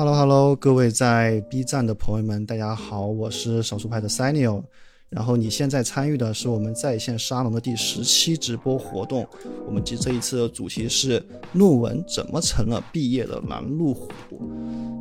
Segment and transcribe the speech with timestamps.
[0.00, 4.62] Hello Hello，各位在 B 站的朋友们，大家好，我是少数派的 Sanio。
[5.10, 9.28] 然后你现在参与的是我们在线沙龙的第十期直播活动。
[9.66, 14.08] 我们这这一次的主题是论文怎么成了毕业的拦路虎。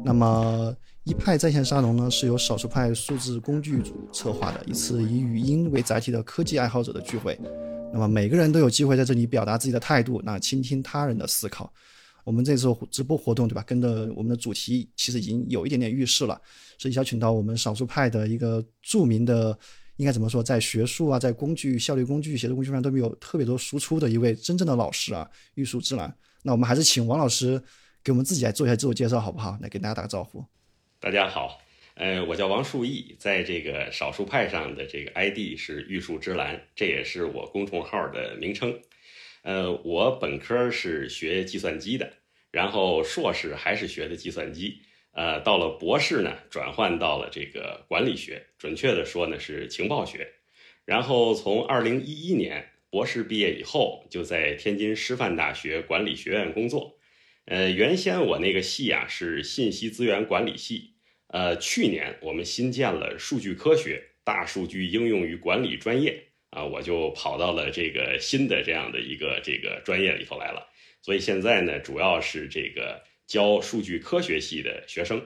[0.03, 0.75] 那么
[1.05, 7.39] 一派在线沙龙呢，是由少数派数字工具组策划的一次以语音为载体的科技爱好者的聚会。
[7.93, 11.71] 那么每个人都有机会在这里表达自己的态度，那倾听他人的思考。
[12.23, 13.63] 我们这次直播活动，对吧？
[13.67, 16.39] 跟着我们的主题，其实已经有一点点预示了，
[16.77, 19.57] 是邀请到我们少数派的一个著名的。
[19.97, 26.15] 应该怎么说，在学术啊，在工具效率工具、写作工具上都没有特别多输出的一位真正的老师啊，玉树之兰。
[26.41, 27.61] 那我们还是请王老师
[28.01, 29.57] 给我们自己来做一下自我介绍，好不好？
[29.61, 30.41] 来给大家打个招呼。
[31.01, 31.59] 大家好，
[31.95, 38.73] 呃，我叫王树义，在这个少数派上的这个 ID 是玉树之兰，这也是我公众号的名称。
[39.41, 42.11] 呃，我本科是学计算机的，
[42.51, 44.81] 然后硕士还是学的计算机。
[45.11, 50.27] 呃，到了博士呢，转换到了这个管理学，准确的说呢是情报学。
[50.85, 56.97] 然后从二零一一年博士毕业以后，就在天津师范大学管理学院工作。
[57.45, 60.93] 呃，原先我那个系啊是信息资源管理系，
[61.27, 70.67] 呃，去年我们新建了数据科学、大数据应用与管理专业啊，我就跑到了这个新的这样的一个这个专业里头来了。
[71.01, 73.03] 所以现在呢，主要是这个。
[73.29, 75.21] 教数据科学系的学生，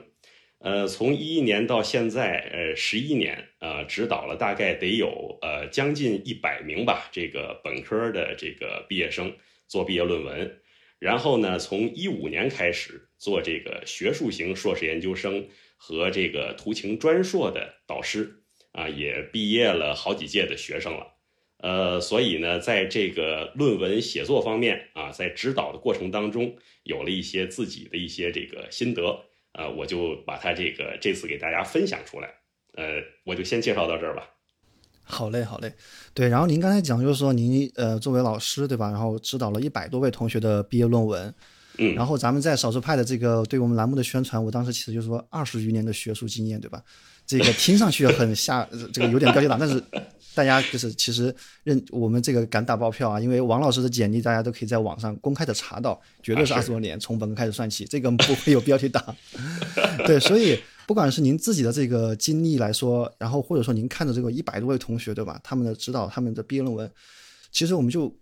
[0.58, 9.34] 呃，从一一年到现在，呃，十一年，呃，指导了大概得有呃将近一百名吧，这个本科的这个毕业生
[9.66, 10.60] 做毕业论文。
[10.98, 21.13] 然后呢，从一五年开始做这个学术型硕士研究生和这个图形专硕的导师，啊，也毕业了好几届的学生了。
[21.64, 29.00] 呃，所以呢，在这个论文写作方面啊，在指导的过程当中，有了一些自己的一些这个心得，
[29.54, 32.28] 呃，我就把它这个这次给大家分享出来。
[32.76, 34.28] 呃，我就先介绍到这儿吧。
[35.04, 35.72] 好嘞，好嘞。
[36.12, 38.90] 对，然后您刚才讲就是说，您呃作为老师对吧？
[38.90, 41.34] 然后指导了一百多位同学的毕业论文。
[41.78, 41.94] 嗯。
[41.94, 46.82] 然后咱们在少数派的这个对我们栏目的宣传，我当时其实就是说二十余年的学术经验对吧？
[47.26, 49.82] 这个听上去很下， 这个有点标题党，但是。
[50.36, 59.00] 大家就是其实认我们这个敢打包票啊，因为王老师的简历大家都可以在网上公开的查到，绝对是二十多年从本科开始算起，这个不会有标题党。
[60.04, 60.58] 对，所以
[60.88, 66.90] 不管是您自己的这个经历来说，然后或者说您看着这个一百多位同学对吧，他们的指导他们的毕业论文，
[67.52, 68.12] 其实我们就。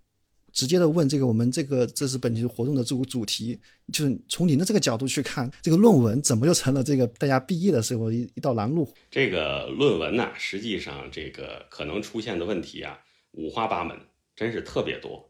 [0.53, 3.59] 直接的问这个，我们这个这是本期活动的主主题，
[3.93, 8.93] 就是从您的这个角度去看，这个论文怎么就成了这个大家毕业的时候一一道拦路？
[9.11, 12.99] 这个论文呢，实际上这个可能出现的问题啊，
[13.33, 13.99] 五花八门，
[14.37, 15.29] 真是特别多。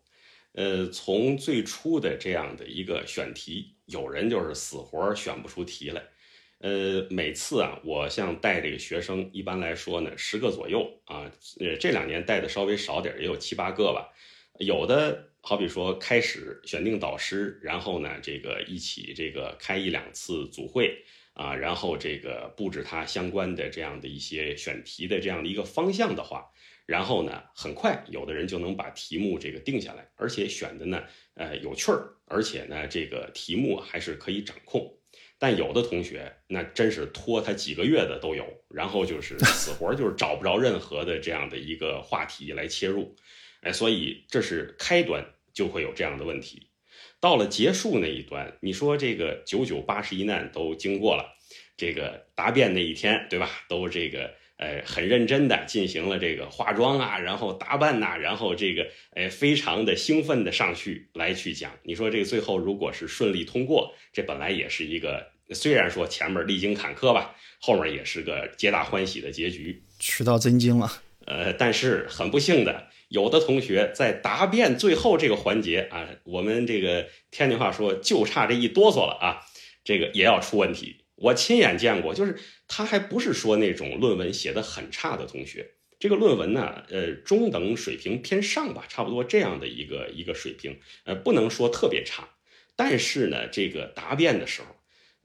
[0.53, 6.03] 呃，从最初的这样的一个选题，有人就是死活选不出题来。
[6.59, 14.11] 呃，每次啊，我像带这个学生，一般来说呢，十个左右啊，呃，这两年带的稍微少点，也有七八个吧。
[14.59, 26.47] 有的好比说开始选定导师，然后呢，这个一起这个开一两次组会啊，然后这个布置他相关的这样的一些选题的这样的一个方向的话，
[26.87, 31.03] 然后呢，很快有的人就能把题目这个定下来，而且选的呢，
[31.35, 34.97] 呃，有趣儿，而且呢，这个题目还是可以掌控。
[35.39, 43.17] 但有的同学那真是拖他几个月的都有，然后就是死活就是找不着任何的这样的一个话题来切入。
[43.63, 45.25] 哎，所以这是开端
[45.55, 46.69] 就会有这样的问题，
[47.21, 51.37] 到了结束那一端，你说这个九九八十一难都经过了，
[51.77, 53.49] 这个答辩那一天，对吧？
[53.69, 61.73] 都这个呃很认真的进行了这个化妆啊，然后打扮呐，然后这个哎非常的兴奋的上去来去讲。
[61.85, 70.91] 你说这个最后如果是顺利通过，这本来也是一个虽然说前面历经坎坷吧，后面也是个皆大欢喜的结局，取到真经了。
[71.27, 72.89] 呃，但是很不幸的。
[73.13, 79.45] 有的同学在答辩最后这个环节啊，我们这个天津话说就差这一哆嗦了啊，
[79.85, 81.05] 这个也要出问题。
[81.17, 92.31] 我亲眼见过，就是他还不是说那种论文写的很差的同学，这个论文呢，呃，中等水平偏上吧，差不多这样的一个一个水平，呃，不能说特别差，
[92.75, 94.69] 但是呢，这个答辩的时候。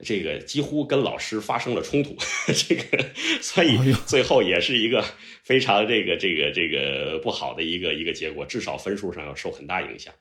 [0.04, 2.16] 这个几乎跟老师发生了冲突，
[2.46, 3.04] 这个
[3.42, 5.04] 所以最后也是一个
[5.42, 10.14] 非常这个这个这个不好的一个一个结果，至少分数上要受很大影响，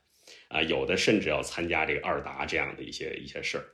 [0.48, 3.66] 啊，有的甚至要参加这个二答这样的一些一些事儿，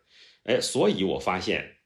[0.44, 1.78] 哎，所以我发现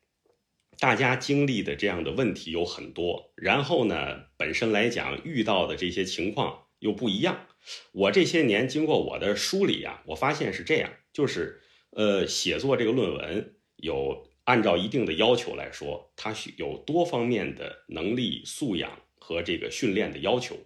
[0.80, 7.46] 大家经历的这样的问题有很多，然后呢，本身来讲遇到的这些情况又不一样。
[7.92, 11.62] 我这些年经过我的梳理啊，我发现是这样，就是
[11.92, 13.54] 呃，写作这个论文。
[13.78, 20.58] 有按照一定的要求来说，它需有多方面的能力素养和这个训练的要求。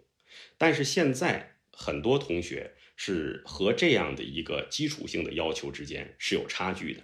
[0.58, 7.02] 但是现在很多同学是和这样的一个基础性的要求之间是有差距的。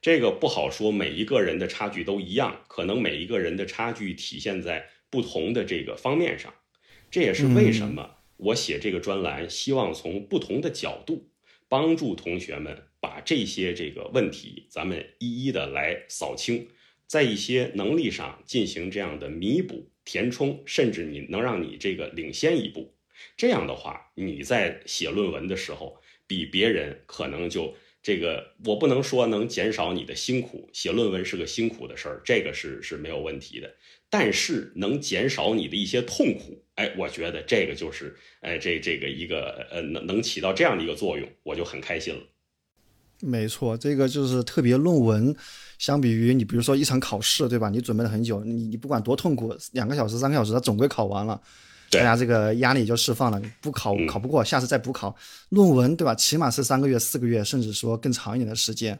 [0.00, 6.54] 这个不好说，每一个人的差距都一样，可能每一个人的差距体现在不同的这个方面上。
[7.10, 11.30] 这也是为什么我写这个专栏，希望从不同的角度
[11.68, 16.68] 帮助同学们把这些这个问题，咱们一一的来扫清，
[17.06, 22.94] 在一些能力上进行这样的弥补、填充，甚至你能让你这个领先一步。
[23.36, 27.74] 这样的话，你在写论文的时候，比别人可能就。
[28.00, 33.74] 这个我不能说能减少你的辛苦，写论文是个辛苦的事儿，这个是是没有问题的。
[34.08, 42.22] 但是能减少你的一些痛苦，哎，我觉得这个就是，哎，这这个一个呃能能起到这样的一个作用，我就很开心了。
[43.20, 45.34] 没错，这个就是特别论文，
[45.78, 47.68] 相比于你比如说一场考试，对吧？
[47.68, 51.40] 你准备了很久，你你不管多痛苦，两个小时、三个小时，它总归考完了。
[51.90, 55.16] 大家这个压力就释放了，不考考不过，下次再补考。
[55.48, 56.14] 论文对吧？
[56.14, 58.98] 起码是三个月、四个月，甚至说更长一点的时间。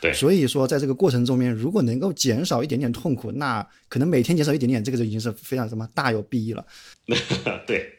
[0.00, 6.64] 对，所以说在这个过程中面，如果能够减少一点点痛苦，那可能每天减少一点点，这个就已经是非常什么大有裨益了。
[7.66, 7.95] 对。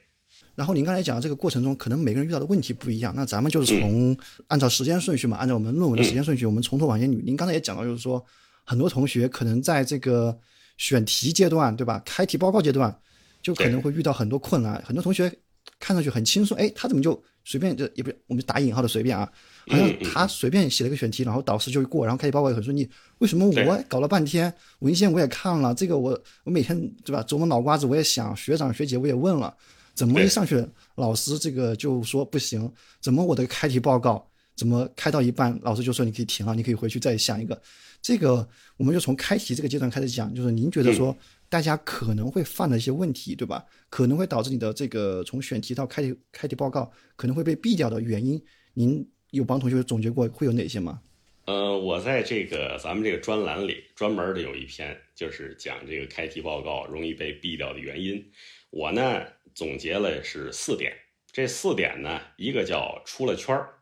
[0.57, 4.17] 然后您刚才讲的这个过程中，可能每个人遇到的问题不一样，那咱们就是从
[4.47, 7.21] 按照时间顺序嘛，按照我们论文的时间顺序，我们从头往前捋。
[7.23, 8.21] 您刚才也讲到，就是说
[8.65, 10.37] 很多同学可能在这个
[10.77, 12.01] 选题阶段，对吧？
[12.03, 12.93] 开题报告阶段。
[13.39, 15.31] 就可能会遇到很多困难，很多同学
[15.79, 19.31] 看上去很轻松，哎，他怎么就随便就也不我们打引号的随便啊，
[19.67, 22.89] 好像他随便写了个选题，然后导师就过，然后开题报告也很顺利。
[23.19, 29.55] 为什么我搞了半天文献我也看了，这个我我每天对吧琢磨脑瓜子我也想，学长学姐我也问了，
[29.97, 30.63] 怎么一上去
[30.95, 32.71] 老师这个就说不行？
[33.01, 37.59] 怎么我的开题报告怎么开到一半，老师就说你可以停了，你可以回去再想一个。
[38.01, 38.47] 这个
[38.77, 41.13] 我们就从开题这个阶段开始讲，就是您觉得说。
[41.49, 43.63] 大家可能会犯的一些问题，对吧？
[43.89, 48.37] 可能会导致你的这个从选题到开题开题报告可能会被毙掉的原因，
[48.73, 50.99] 您有帮同学总结过会有哪些吗？
[51.45, 58.21] 呃，我在这个咱们这个专栏里专门的有一篇，就是讲这个开题报告容易被毙掉的原因。
[58.69, 59.21] 我呢
[59.57, 60.95] 总结了是四点，
[61.31, 63.79] 这四点呢，一个叫出了圈儿，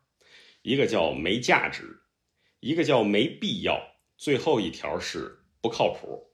[0.62, 2.00] 一个叫没价值，
[2.62, 6.34] 一个叫没必要，最后一条是不靠谱。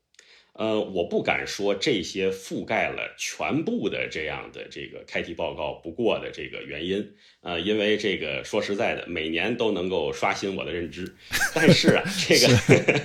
[0.53, 11.15] 呃，我不敢说这些覆盖了全部的这样的这个开题报告不过的这个原因，呃，因为这个说实在的，每年都能够刷新我的认知。
[11.55, 12.47] 但是啊，这个，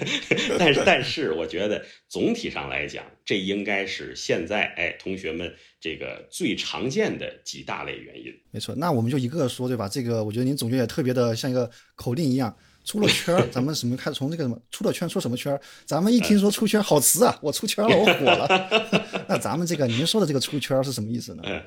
[0.58, 8.34] 但是但是，我觉得总体上来讲，这应该是现在哎同学们这个最常见的几大类原因。
[8.50, 9.88] 没错，那我们就一个个说，对吧？
[9.88, 12.54] 这个我觉得您总结也特别的像一个口令一样。
[12.86, 15.60] 出了圈儿， 咱们什么开始从这个什么出了圈出什么圈儿？
[15.84, 17.36] 咱们一听说出圈，好词啊！
[17.42, 18.86] 我出圈了，我火了。
[19.28, 21.42] 那咱们这个您说的这个出圈是什么意思呢？
[21.44, 21.60] 嗯，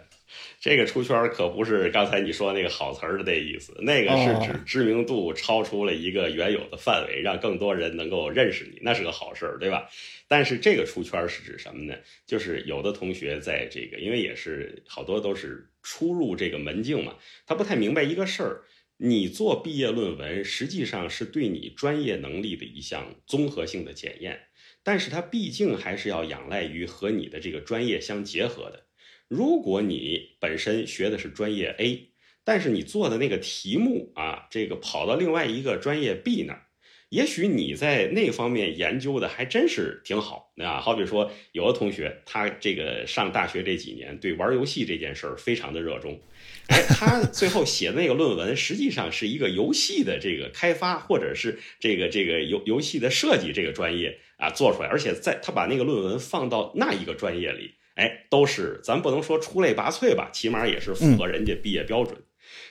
[0.62, 9.90] 这个出圈可不是刚才你说那个好词儿的那意思，那个是指知名度超出了一个原有的范围，让更多人能够认识你，那是个好事儿，对吧？
[10.30, 11.94] 但是这个出圈是指什么呢？
[12.26, 18.62] 就是有的同学在这个，因为也是好多都是初入这个门径嘛，他不太明白一个事儿。
[19.02, 24.38] 你做毕业论文，实际上是对你专业能力的一项综合性的检验，
[24.84, 28.88] 但是它毕竟还是要仰赖于和你的这个专业相结合的。
[29.30, 32.10] 如果你本身学的是专业 A，
[32.44, 36.66] 但是你做的那个题目啊，这个跑到另外一个专业 B 那儿。
[37.08, 46.22] 也许你在那方面研究的还真是挺好，啊，好比说有的同学，他这个上大学这几年对玩游戏这件事儿非常的热衷，
[46.70, 62.22] 哎，他最后写的那个论文实际上是一个游戏的这个开发，或者是这个这个游游戏的设计这个专业啊做出来，而且在他把那个论文放到那一个专业里，哎，都是咱不能说出类拔萃吧，起码也是符合人家毕业标准。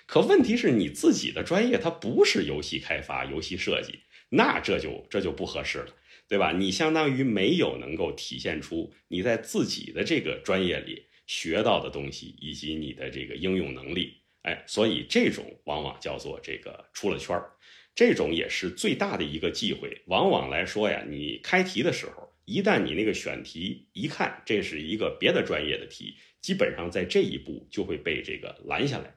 [0.06, 4.00] 可问题是你自己的专业它不是游戏开发、游戏设计。
[4.30, 5.86] 那这就这就不合适了，
[6.28, 6.52] 对吧？
[6.52, 17.52] 你相当于没有能够体现出你在自己的这个专业里学到的东西，以及你的这个应用能力，哎，所以这种往往叫做这个出了圈儿，
[17.94, 20.02] 这种也是最大的一个忌讳。
[20.06, 29.14] 往往来说呀，你开题的时候，一旦你那个选题一看这是一个别的专业的题，基本上在这一步就会被这个拦下来。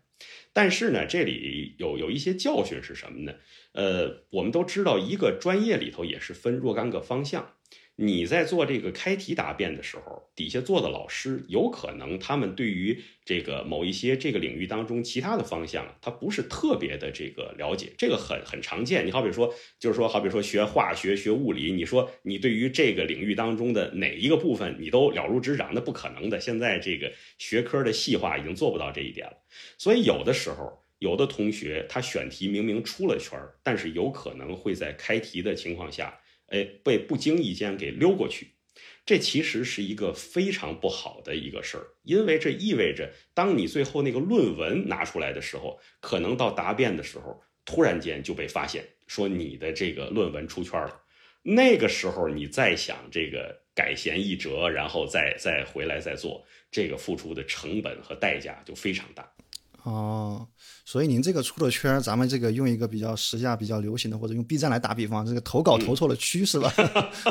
[0.53, 3.33] 但是呢，这里有有一些教训是什么呢？
[3.71, 7.55] 呃，我们都知道，一个专业里头也是分若干个方向。
[8.03, 19.05] 你在做这个开题答辩的时候，底下做的老师有可能他们对于这个某一些这个领域当中其他的方向，他不是特别的这个了解，这个很很常见。
[19.05, 26.39] 你好比说，就是说，好比说学化学、学物理，你说你对于这个领域当中的哪一个部分你都了如指掌，那不可能的。
[26.39, 29.38] 现在这个学科的细化已经做不到这一点了，
[29.77, 36.17] 所以有的时候，有的同学他选题明明出了圈儿，但是有可能会在开题的情况下。
[36.51, 38.53] 哎，被不经意间给溜过去，
[39.05, 51.01] 这其实是一个非常不好的一个事儿，因为这意味着，当你最后那个论文拿出来的时候，可能到答辩的时候，突然间就被发现，说你的这个论文出圈了。
[51.43, 59.34] 那个时候你再想这个改弦易辙，然后再再回来再做，这个付出的成本和代价就非常大。
[59.84, 60.48] 哦，
[60.91, 66.69] 所以您这个出了圈，咱们这个用一个比较时下比较流行的，或者用 B 站来打比方，这个投稿投错了区是吧？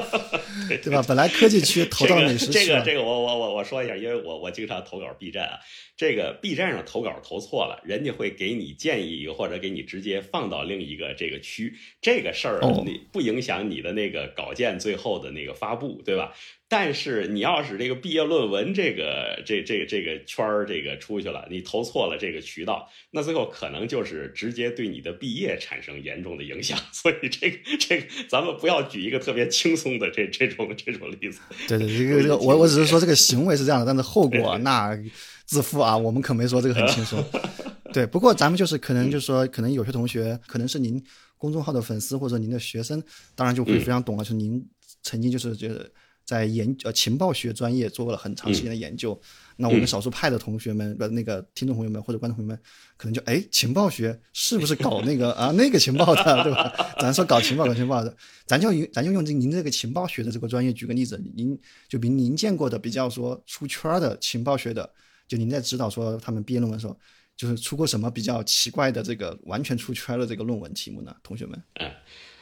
[0.82, 1.04] 对吧？
[1.06, 2.52] 本来科技区投到美食区。
[2.52, 5.58] 这个这个我我我我说一下，因为我我经常投稿 B 站啊，
[5.94, 11.74] 这个 B 站上投稿投错了，人家会给你建议，或者给你直接放到另一个这个区。
[12.00, 16.32] 这个事儿你不影响你的那个稿件最后的那个发布，对吧？
[16.68, 26.78] 但是你要是这个毕业论文这个这这这个圈儿这个出去了，你投错了这个渠道，那最后可能就是直接对你的毕业产生严重的影响。
[26.92, 31.40] 所以这个这个咱们不要举一个特别轻松的这这种这种例子。
[31.68, 34.96] 对对，这个这个我我只是说这个 行为是这样的，但是后果那
[35.44, 37.24] 自负啊，我们可没说这个很轻松。
[37.92, 41.02] 对，不过咱们就是可能就是说，可能有些同学可能是您
[41.36, 43.02] 公众号的粉丝或者您的学生，
[43.34, 44.64] 当然就会非常懂了，就是您
[45.02, 45.90] 曾经就是觉得。
[46.30, 49.20] 在研呃情报学专业做了很长时间的研究，
[49.56, 52.56] 那我们少数派的同学们不那个听众朋友们或者观众朋友们，
[52.96, 56.72] 可能就哎情报学是不是搞那个啊那个情报的对吧？
[57.02, 61.58] 咱说搞情报搞情报的，咱就用咱就用这您这个情报学的这个专业举个例子，您
[61.88, 64.88] 就比您见过的比较说出圈的情报学的，
[65.26, 66.96] 就您在指导说他们毕业论文的时候，
[67.36, 71.12] 就是出过什么比较奇怪的这个完全出圈的这个论文题目呢？
[71.24, 71.60] 同学们？
[71.80, 71.90] 嗯。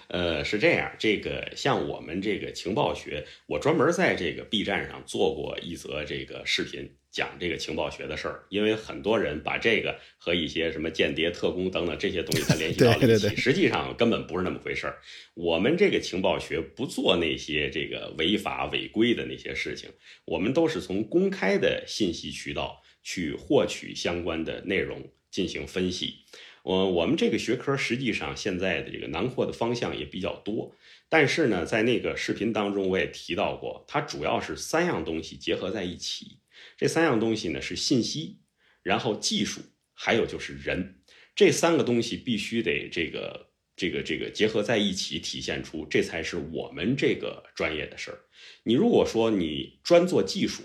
[0.08, 8.44] 呃，是这样，这个像我们这个情报学，我专门在这个 B 站上做过一则这个视频，讲这个情报学的事儿。
[8.48, 14.98] 因为很多人把这个和一些什么间谍、特工等等这些东西 它联系到了一起，实际上根本不是那么回事儿。
[15.34, 19.90] 我们这个情报学不做那些这个违法违规的那些事情，
[20.24, 26.24] 我们都是从公开的信息渠道去获取相关的内容进行分析。
[26.68, 30.76] 我我们这个学科实际上现在的这个囊括的方向也比较多，
[31.08, 36.40] 但是呢，在那个视频当中我也提到过，它主要是三样东西结合在一起。
[36.76, 38.40] 这三样东西呢是信息，
[38.82, 39.62] 然后技术，
[39.94, 41.00] 还有就是人，
[41.34, 48.18] 这三个东西必须得这个这个这个结合在一起，体现出这才是我们这个专业的事儿。
[48.64, 50.62] 你如果说你专做技术，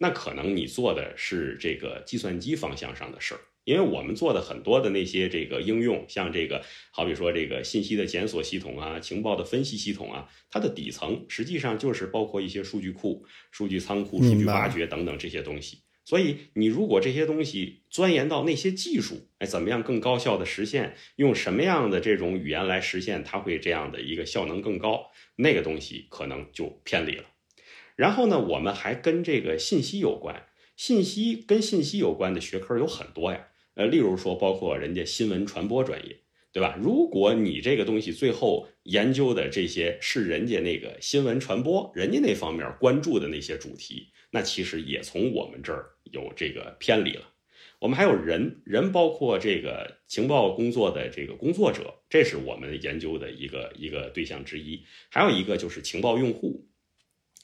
[0.00, 3.40] 那可能你做的是这个计算机方向上的事儿。
[3.66, 15.80] 因为我们做的很多的那些这个应用，像这个，好比说这个信息的检索系统啊，情报的分析系统啊，它的底层实际上就是包括一些数据库、数据仓库、数据挖掘等等这些东西。
[16.04, 20.94] 所以你如果这些东西钻研到那些技术，哎，怎么样更高效的实现？
[21.16, 25.10] 用什么样的这种语言来实现，它会这样的一个效能更高？
[25.34, 27.24] 那个东西可能就偏离了。
[27.96, 30.46] 然后呢，我们还跟这个信息有关，
[30.76, 33.48] 信息跟信息有关的学科有很多呀。
[33.76, 36.16] 呃，例如说，包括人家新闻传播专业，
[36.50, 36.78] 对吧？
[36.82, 47.34] 如果你这个东西最后研究的这些是人家那个新闻传播，人家那方面关注的那些主题，那其实也从我们这儿有这个偏离了。
[47.78, 54.82] 我们还有人，人包括这个情报工作的这个工作者，这是我们研究的一个一个对象之一。
[55.10, 56.66] 还有一个就是情报用户。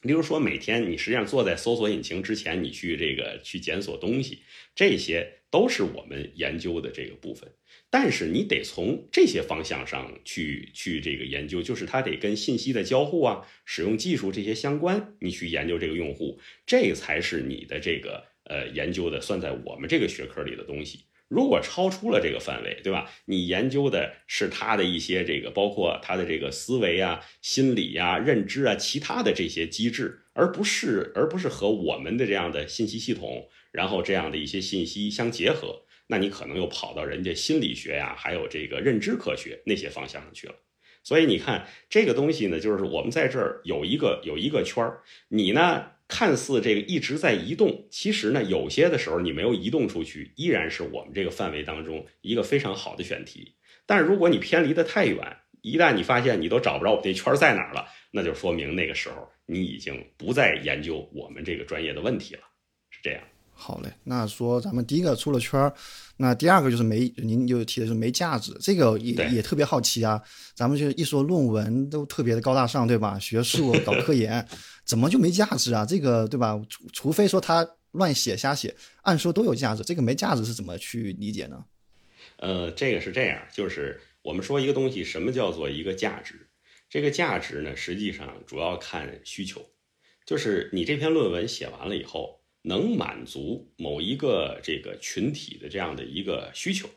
[0.00, 4.42] 例如说，每天你实际上坐在搜索引擎之前，你去这个去检索东西，
[4.74, 7.49] 这些都是我们研究的这个部分。
[7.90, 21.04] 但是你得从这些方向上去去这个研究，就是它得跟信息的交互啊、使用技术这些相关，你去研究这个用户，这才是你的这个呃研究的算在我们这个学科里的东西。
[21.28, 23.11] 如果超出了这个范围，对吧？
[23.25, 40.55] 你研究的是他的一些这个，包括他的这个思维啊、心理啊、认知啊，其他的这些机制，而不是而不是和我们的这样的信息系统，然后这样的一些信息相结合，那你可能又跑到人家心理学呀，还有这个认知科学那些方向上去了。
[41.02, 45.87] 所以你看这个东西呢，就是我们在这儿有一个有一个圈儿，你呢？
[46.09, 53.55] 看似这个一直在移动，其实呢，有些的时候你没有移动出去，依然是我们这个范围当中一个非常好的选题。
[53.87, 62.43] 但是如果你偏离的太远，一旦你发现你都找不着我这圈在哪儿了，那就说明那个时候你已经不再研究我们这个专业的问题了，
[62.91, 63.23] 是这样。
[63.64, 65.73] 好嘞，那说咱们第一个出了圈儿，
[66.16, 70.21] 那第二个就是没，您就提的是没价值，这个也也特别好奇啊。
[70.52, 73.16] 咱们就一说论文都特别的高大上，对吧？
[73.21, 74.45] 学术搞科研，
[74.85, 75.87] 怎么就没价值啊？
[75.87, 76.61] 这个对吧？
[76.69, 81.64] 除除非说他乱写瞎写，按说都有价值，这个没价值是怎么去理解呢？
[82.38, 86.49] 呃，这个是这样，就是我们说一个东西，什么叫做一个价值？
[86.90, 89.64] 这个价值呢，实际上主要看需求，
[90.26, 92.41] 就是你这篇论文写完了以后。
[92.62, 96.88] 能满足某一个这个群体的这样的一个需求，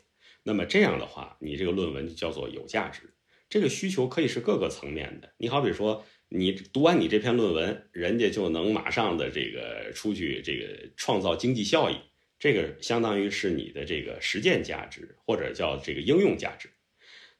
[0.44, 3.02] 那么这样的话，你这个论文就叫做有价值。
[3.48, 5.32] 这个需求可以是各个层面的。
[5.38, 11.96] 你好比说，你读完你这篇论文，人家就能马上的这个出去这个创造经济效益，
[12.38, 16.68] 这个相当于是你的这个实践价值或者叫这个应用价值。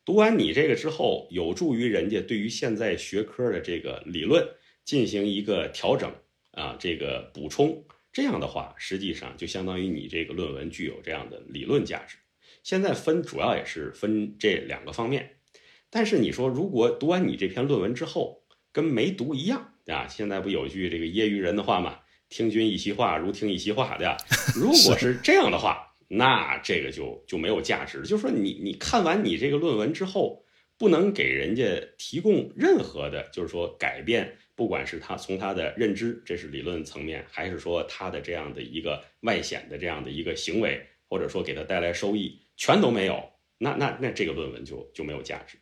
[0.05, 4.49] 读完你这个之后，有助于人家对于现在学科的这个理论
[4.85, 6.13] 进行一个调整
[6.53, 7.85] 啊，这个补充。
[8.17, 12.17] 这样的话，实际上就相当于你这个论文具有这样的理论价值。
[12.63, 15.37] 现在分主要也是分这两个方面。
[15.91, 18.43] 但是你说，如果读完你这篇论文之后
[18.73, 20.09] 跟没读一样，对吧？
[20.09, 21.99] 现在不有句这个业余人的话嘛
[22.31, 24.17] ，“听君一席话，如听一席话”，对吧？
[24.55, 28.01] 如果是这样的话，那这个就就没有价值。
[28.01, 30.43] 就是说，你你看完你这个论文之后，
[30.79, 31.65] 不能给人家
[31.99, 34.39] 提供任何的，就是说改变。
[34.57, 43.23] 不管是他从他的认知，这是理论层面，还是说他的这样的一个外显的这样的一个行为，或者说给他带来收益，全都没有，
[43.59, 45.59] 那那那这个论文就就没有价值。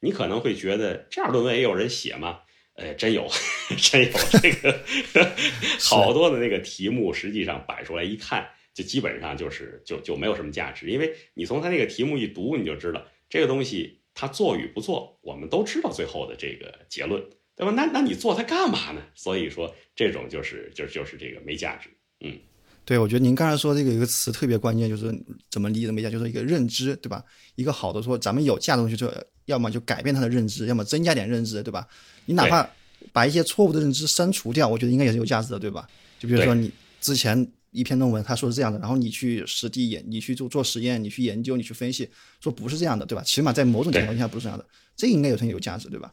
[0.00, 2.40] 你可能会觉得这样论文也有人写吗？
[2.72, 3.28] 呃，真有，
[3.76, 4.84] 真有这个
[5.82, 17.22] 好多的那个题目，实际上摆出来一看，就基本上就是就就没有什么价值，因为你从他那个题目一读，你就知道这个东西他做与不做，我们都知道最后的这个结论。
[17.58, 17.72] 对吧？
[17.72, 19.02] 那那你做它干嘛呢？
[19.16, 21.90] 所以说，这种就是就是就是这个没价值。
[22.20, 22.38] 嗯，
[22.84, 25.12] 对，我觉得您刚才说这个一个词特别关键，就是
[25.50, 27.22] 怎么理解没价，就是一个认知，对吧？
[27.56, 29.12] 一个好的说，咱们有价的东西，就
[29.46, 31.84] 要么就改变他的认知，要么增加点认知，对吧？
[32.26, 32.68] 你哪怕
[33.12, 35.84] 把一些错误的认知删除掉，我觉得应该也是有价值的，对吧？
[36.20, 42.08] 就比如说你之前一篇论文他说是这样的，然后你去实地研，你去做做实验，你去研究，你去分析，
[42.40, 43.22] 说不是这样的，对吧？
[43.24, 44.64] 起码在某种情况下不是这样的，
[44.96, 46.12] 这应该有很有价值，对吧？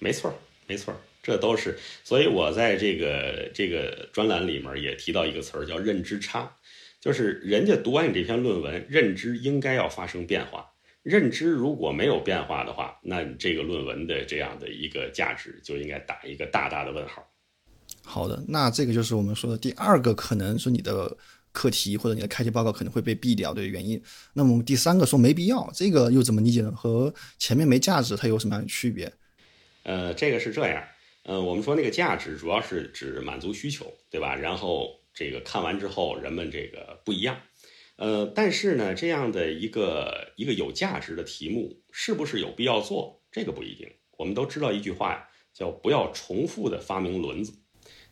[0.00, 0.32] 没错。
[0.70, 6.48] 没错，这都是，所以我在这个这个专栏里面也提到一个词儿，叫认知差，
[7.00, 10.64] 就是人家读完你这篇论文，认知应该要发生变化，
[11.02, 17.28] 认知如果没有变化的话，那你这个论文的这样的一个价值就应该打一个大大的问号。
[18.04, 21.16] 好的，那这个就是我们说的第二个，可能是你的
[21.50, 24.00] 课题或者你的开题报告可能会被毙掉的原因。
[24.34, 26.70] 那么我们第三个说没必要，这个又怎么理解呢？
[26.70, 29.12] 和前面没价值它有什么样的区别？
[29.82, 30.84] 呃，这个是这样，
[31.24, 34.34] 呃，我们说那个价值主要是指满足需求，对吧？
[34.34, 37.40] 然后这个看完之后，人们这个不一样，
[37.96, 43.22] 呃，但是呢，这样的一个一个有价值的题目，是不是有必要做？
[43.32, 43.90] 这个不一定。
[44.18, 47.52] 我们都知道一句话呀，叫不要重复的发明轮子。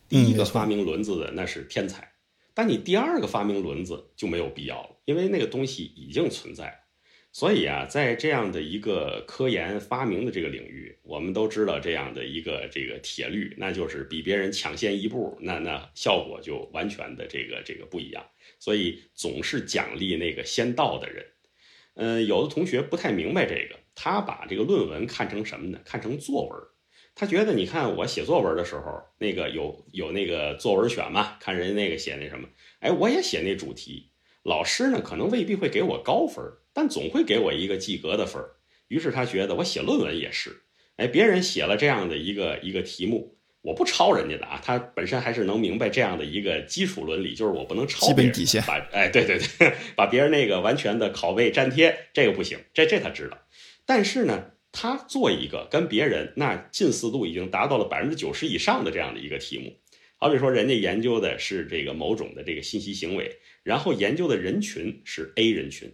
[0.07, 2.11] 第一个发明轮子的那是天才，
[2.55, 6.83] 但你第二个发明轮子就没有必要了，因为那个东西已经存在。
[7.31, 18.25] 所以啊，在这样的一个科研发明的这个领域，我们都知道这样的一个这个铁律，那就是比别人抢先一步，那那效果就完全的这个这个不一样。
[18.57, 21.25] 所以总是奖励那个先到的人。
[21.93, 25.79] 嗯，有的同学不太明白这个，他把这个论文看成什么呢？
[25.85, 26.59] 看成作文。
[27.13, 34.11] 他觉得，你看我写作文的时候，那个有有那个作文选嘛，看人家那个写那什么，哎，我也写那主题，
[34.43, 36.43] 老师呢可能未必会给我高分。
[36.79, 38.51] 但总会给我一个及格的分儿，
[38.87, 40.61] 于是他觉得我写论文也是，
[40.95, 53.37] 哎，别人写了这样的一个一个题目，我不抄人家的啊，他本身还是能明白这样的一个基础伦理，就是我不能抄基本底线，把哎，对对对，把别人那个完全的拷贝粘贴，这个不行，这这他知道。
[53.85, 59.75] 但是呢，他做一个跟别人那近似度已经达到了百分之九十以上的这样的一个题目，
[60.15, 65.93] 好比说人家研究的是这个某种的这个信息行为，然后研究的人群是 A 人群。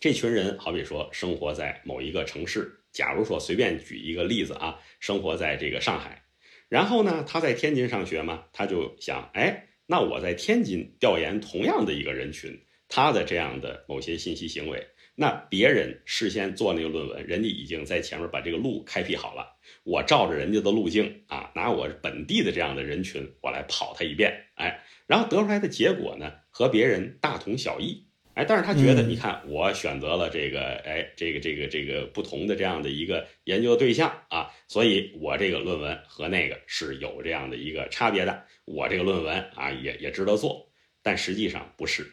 [0.00, 6.22] 这群人好比说生活在某一个城市，假如说随便举一个例子啊，生活在这个上海，
[6.70, 12.58] 然后呢他在天津上学嘛，他就想，哎，那我在天津调研同样的一个人群，
[12.88, 14.86] 他的这样的某些信息行为，
[15.16, 28.06] 那别人事先做那个论文，人家已经在前面把这个路开辟好了，我照着人家的路径啊，拿我本地的这样的人群，我来跑他一遍，哎，然后得出来的结果呢和别人大同小异。
[28.34, 40.70] 哎，但是他觉得，你看我选择了这个，哎，这个这个这个不同的这样的一个研究对象啊，所以我这个论文和那个是有这样的一个差别的，我这个论文啊也也值得做，
[41.02, 42.06] 但实际上不是。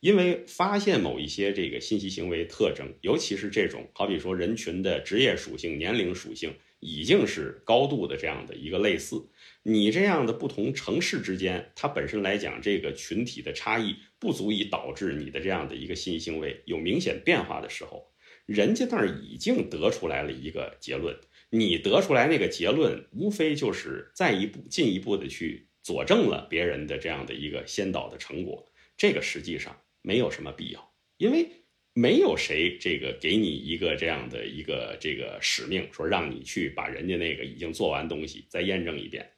[0.00, 9.16] 因为发现某一些这个信息行为特征，尤其是这种好比说人群的职业属性、年龄属性，已经是高度的这样的一个类似。
[9.62, 18.12] 你这样的不同城市之间，它本身来讲，这个群体的差异不足以导致你的这样的一个新行为有明显变化的时候，
[18.46, 21.18] 人家那儿已经得出来了一个结论。
[21.50, 28.64] 你得出来那个结论，无非就是再一步进一步的去佐证了别人的这样的一个先导的成果。
[28.96, 29.76] 这个实际上。
[30.02, 31.46] 没有什么必要，因为
[31.92, 39.30] 没有谁这个给你一个这样的一个这个使命，说让你去把人家那个已经做完东西再验证一遍。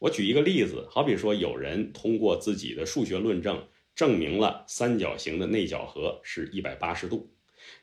[0.00, 3.64] 我举一个例子，好比说有人通过自己的数学论证
[3.98, 7.34] 证明了三角形的内角和是一百八十度，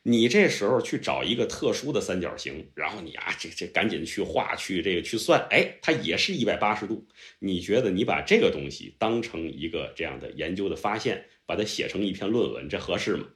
[0.02, 7.06] 你这时候去找一个特殊的三角形，然后你啊这这赶紧去画去这个去算，哎，它也是一百八十度。
[7.38, 11.22] 你觉得你把这个东西当成一个这样的研究的发现？
[11.44, 13.26] 把它写成一篇论文，这合适吗？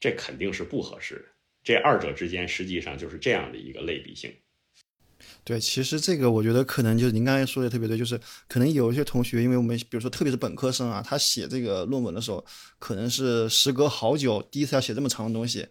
[0.00, 1.24] 这肯定是不合适的。
[1.62, 4.34] 这二者之间实际上就是这样的一个类比性。
[5.44, 12.44] 对，其实这个我觉得可能就是您刚才说的特别对，就是可能有一些同学，因为我们比如说特别是本科生啊，他写这个论文的时候，
[12.78, 15.66] 可能是时隔好久第一次要写这么长的东西，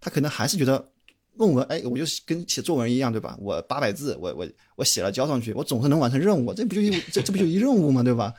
[0.00, 0.90] 他可能还是觉得。
[1.36, 3.34] 论文，哎，我就跟写作文一样，对吧？
[3.40, 8.02] 我八百字，我我我写了交上去，我总是能完成任务，这不就一这这不就一任务吗？
[8.02, 8.34] 对吧？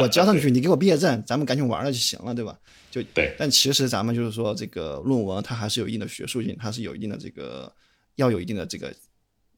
[0.00, 2.56] 我交上去，你给我毕业证，咱们赶紧玩了就行了，对吧？
[2.92, 3.34] 就对。
[3.36, 7.72] 但其实咱们就是说，这个论文它还是有一定的学术性，它是有一定的这个
[8.16, 8.94] 要有一定的这个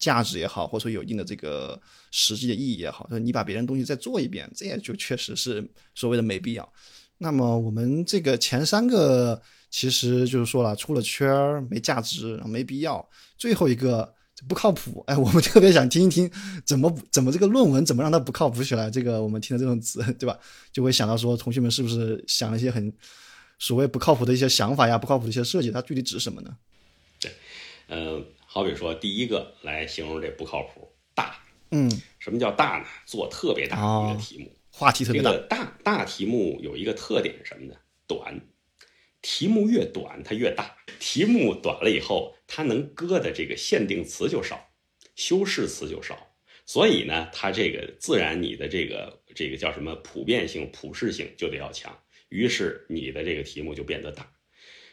[0.01, 6.73] 价值也好，或者说有一定的这个实际的意义也好，说你把别人东西再做一遍，这也就确实是所谓的没必要。
[7.19, 9.41] 那么我们这个前三个。
[9.73, 13.09] 其实就是说了，出了圈儿没价值，没必要。
[13.39, 14.13] 最后一个
[14.49, 16.29] 不靠谱，哎，我们特别想听一听
[16.67, 18.91] 怎么怎么这个论文怎么让它不靠谱起来。
[18.91, 20.37] 这个我们听的这种词，对吧？
[20.73, 22.93] 就会想到说，同学们是不是想了一些很
[23.61, 25.71] 所谓不靠谱的一些想法呀，不靠谱的一些设计？
[25.71, 26.51] 它具体指什么呢？
[27.21, 27.31] 对，
[27.91, 31.41] 嗯，好比说第一个来形容这不靠谱，大。
[31.71, 32.85] 嗯，什么叫大呢？
[33.07, 35.33] 做特别大的一个题目，话题特别大。
[35.49, 37.77] 大大题目有一个特点是什么呢？
[38.09, 38.41] 短。
[39.23, 40.77] 题目越短，它越大。
[40.99, 44.73] 题目短了以后，它能搁的这个限定词就少，
[45.15, 46.35] 修饰词就少。
[46.67, 51.97] 所以呢，它这个自然你的这个这个叫什么普遍性、普适性就得要强。
[52.31, 54.29] 于是你的这个题目就变得大。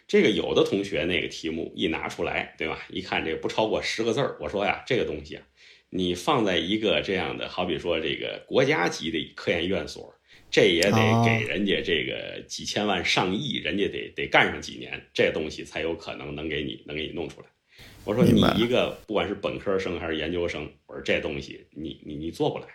[0.07, 2.79] 这个有的同学那个题目一拿出来，对吧？
[2.89, 5.43] 一看这个不超过十个字儿，我说呀，这个东西啊，
[5.89, 10.13] 你放在一个这样的，好比说这个国家级的科研院所。
[10.49, 17.47] 这也得给人家这个几千万上亿，人家得得干上几年，这东西才有可能能给你能给你弄出来。
[18.05, 22.67] 我说你一个不管是本科生还是研究生，我说这东西你你你做不来，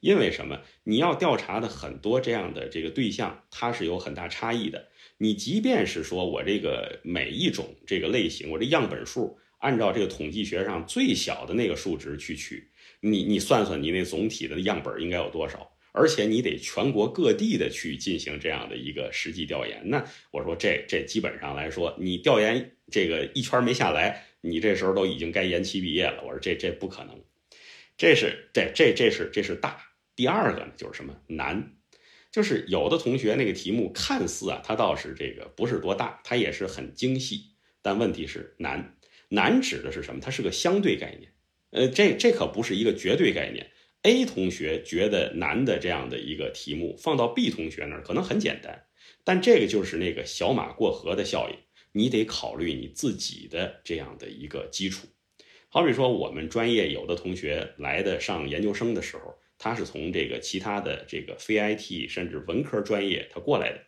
[0.00, 0.60] 因为什么？
[0.82, 4.88] 你要调查的很多这样的这个对象，它是有很大差异的。
[5.22, 15.76] 你即便是说我这个每一种这个类型，我这样本数按照这个统计学上最小的那个数值去取，你你算算你那总体的样本应该有多少？
[15.92, 26.22] 而且你得全国各地的去进行这样的一个实际调研，那我说这这基本上来说，你调研这个一圈没下来，你这时候都已经该延期毕业了。
[26.24, 27.20] 我说这这不可能，
[27.98, 29.84] 这是这这这是这是大。
[30.16, 31.72] 第二个呢就是什么难，
[32.30, 38.96] 就是有的同学那个题目看似啊，它倒是这个不是多大，它也是很精细，但问题是难。
[39.28, 40.20] 难指的是什么？
[40.20, 41.32] 它是个相对概念，
[41.70, 43.70] 呃，这这可不是一个绝对概念。
[44.02, 48.86] A 同学觉得难的这样的一个题目，放到 B 同学那儿可能很简单，
[49.24, 51.56] 但这个就是那个小马过河的效应，
[51.92, 55.06] 你得考虑你自己的这样的一个基础。
[55.68, 63.80] 好比说，我们专业有的同学来的上研究生的时候，他是从这个其他的这个非 IT 甚至文科专业他过来的，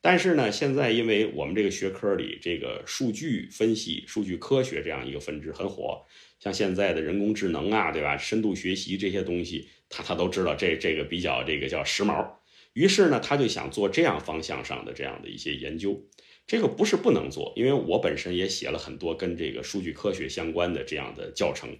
[0.00, 6.06] 但是呢，现在因为我们这个学科里这个数据分析、数据科学这样一个分支很火。
[6.40, 8.16] 像现在的人工智能啊，对吧？
[8.16, 12.26] 深度学习这些东西，他他都知道这这个比较这个叫时髦。
[12.72, 16.02] 于是呢，他就想做这样方向上的这样的一些研究。
[16.46, 21.76] 这个不是不能做，因为我本身也写了很多跟这个数据科学相关的这样的教程。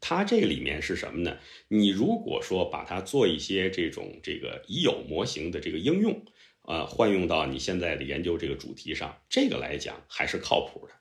[0.00, 1.38] 它这个里面是什么呢？
[1.68, 6.24] 你如果说把它做一些这种这个已有模型的这个应用，
[6.62, 10.94] 呃，换用到你现在的研究这个主题上，这个来讲还是靠谱的。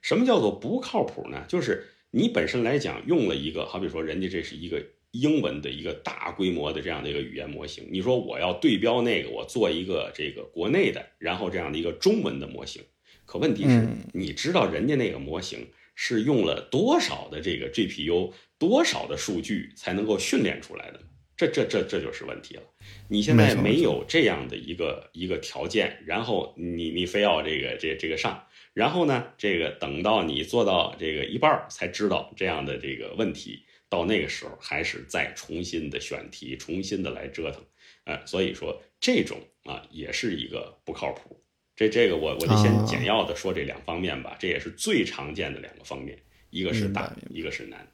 [0.00, 1.44] 什么叫做不靠谱呢？
[1.48, 1.86] 就是。
[2.12, 7.86] 你本身来讲用了一个，好比说人家这是一个英文的一个大规模的这样的一个语言模型。
[7.90, 12.82] 你说我要对标那个，我做一个这个国内的，然后这样的一个中文的模型，
[13.26, 21.00] 可问题是，你知道人家那个模型是用了多少的这个 GPU，多少的数据才能够训练出来的？
[21.36, 22.62] 这这这这就是问题了。
[23.08, 28.42] 你现在没有这样的一个一个条件，然后你你非要这个这这个上，
[28.72, 37.62] 然后呢，这个等到你做到这个一半才知道这样的这个问题，到那个时候还是再重新的选题，重新的来折腾，
[38.04, 41.38] 呃，所以说这种啊也是一个不靠谱。
[41.74, 47.86] 这这个我我就先简要的说这两方面吧，这也是最常见的两个方面，一个是大，一个是难。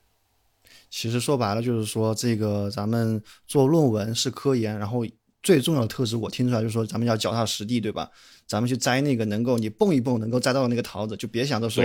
[0.94, 5.06] 其实说白了就是说，这个咱们做论文是科研，然后
[5.42, 8.10] 最重要的特质我听出来就是说，咱们要脚踏实地，对吧？
[8.46, 11.82] 咱们去摘那个能够你蹦一蹦能够摘到的那个桃子，就别想着说，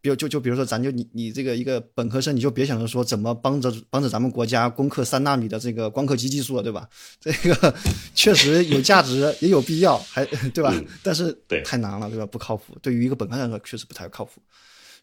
[0.00, 6.88] 比如就就比如说，咱就你你这个一个本科生，你就别想着说怎么帮着帮着咱们国家攻克三纳米的这个光刻机技术了，对吧？
[7.20, 7.74] 这个
[8.14, 10.74] 确实有价值，也有必要，还对吧？
[11.02, 11.30] 但是
[11.62, 12.24] 太难了，对吧？
[12.24, 14.40] 不靠谱，对于一个本科生来说，确实不太靠谱。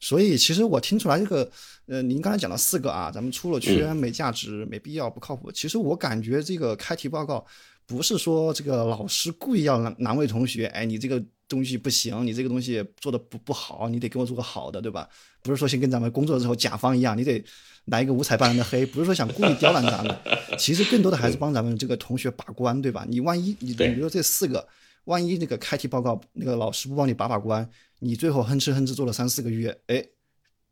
[0.01, 1.49] 所以其实我听出来这个，
[1.85, 5.51] 呃，您刚才讲了四个啊，咱们出了圈，没价值，没必要，不靠谱。
[5.51, 7.45] 其实我感觉这个开题报告
[7.85, 15.07] 不是说这个老师故意要难难为同学，哎，你这个东西不行，你这个东西做的不不好，你得给我做个好的，对吧？
[15.43, 17.43] 不是说先跟咱们工作的时候甲方一样，你得
[17.85, 20.17] 来一个五彩斑斓的黑，不是说想故意刁难咱们。
[20.57, 23.05] 其实更多的还是帮咱们这个同学把关，对吧？
[23.07, 24.67] 你万一你比如说这四个，
[25.03, 27.69] 万一那个开题报告那个老师不帮你把把关。
[28.03, 30.03] 你最后哼哧哼哧做了三四个月，哎，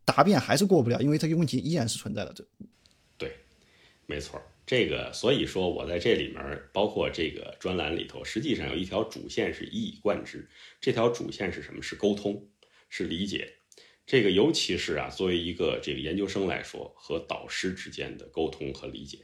[0.04, 2.34] 答辩还是过不了，因为这个问题依然是存在的。
[2.34, 2.44] 这，
[3.20, 3.32] 对，
[4.08, 10.50] 没错，这个所以说我在这里面，包括这个专栏里头，实际上有一条主线是一以贯之。
[10.82, 11.84] 这条主线是什么？
[11.84, 12.44] 是沟通，
[12.90, 13.48] 是理解。
[14.08, 19.20] 这个尤其是啊，作为一个这个研究生来说，和导师之间的沟通和理解。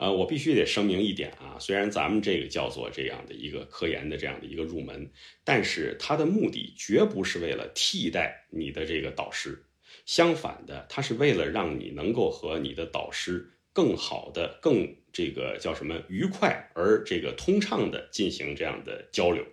[0.00, 5.10] 呃，我必须得声明一点啊，虽然咱们这个叫做这样的一个科研的这样的一个入门，
[5.44, 9.62] 但是它的目的绝不是为了替代你的这个导师，
[10.06, 19.44] 相反的，它是为了让你能够和你的导师更好的、更这个叫什么愉快而这个通畅的进行这样的交流，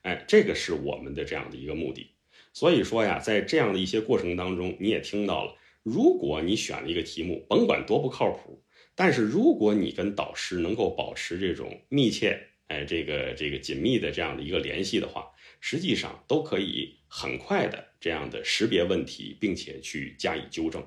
[0.00, 2.10] 哎，这个是我们的这样的一个目的。
[2.54, 8.62] 所以说呀，在这样的一些过程当中，你也听到了，如果你选了一个题目，甭管多不靠谱。
[8.94, 20.84] 但是如果你跟导师能够保持这种密切，哎，这个这个紧密的这样的一个联系的话，实际上都可以很快的这样的识别问题，并且去加以纠正，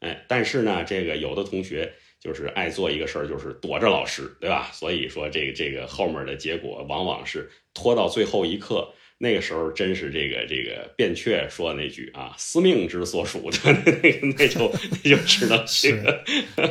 [0.00, 4.70] 哎，但是呢，这个有的同学就是爱做一个事儿，就是躲着老师，对吧？
[4.72, 8.92] 所以说这个这个后面的结果往往是拖到最后一刻。
[9.22, 13.58] 那个时候真是这个这个扁鹊说的那句啊，司命之所属的
[14.02, 16.02] 那个那就那就只能是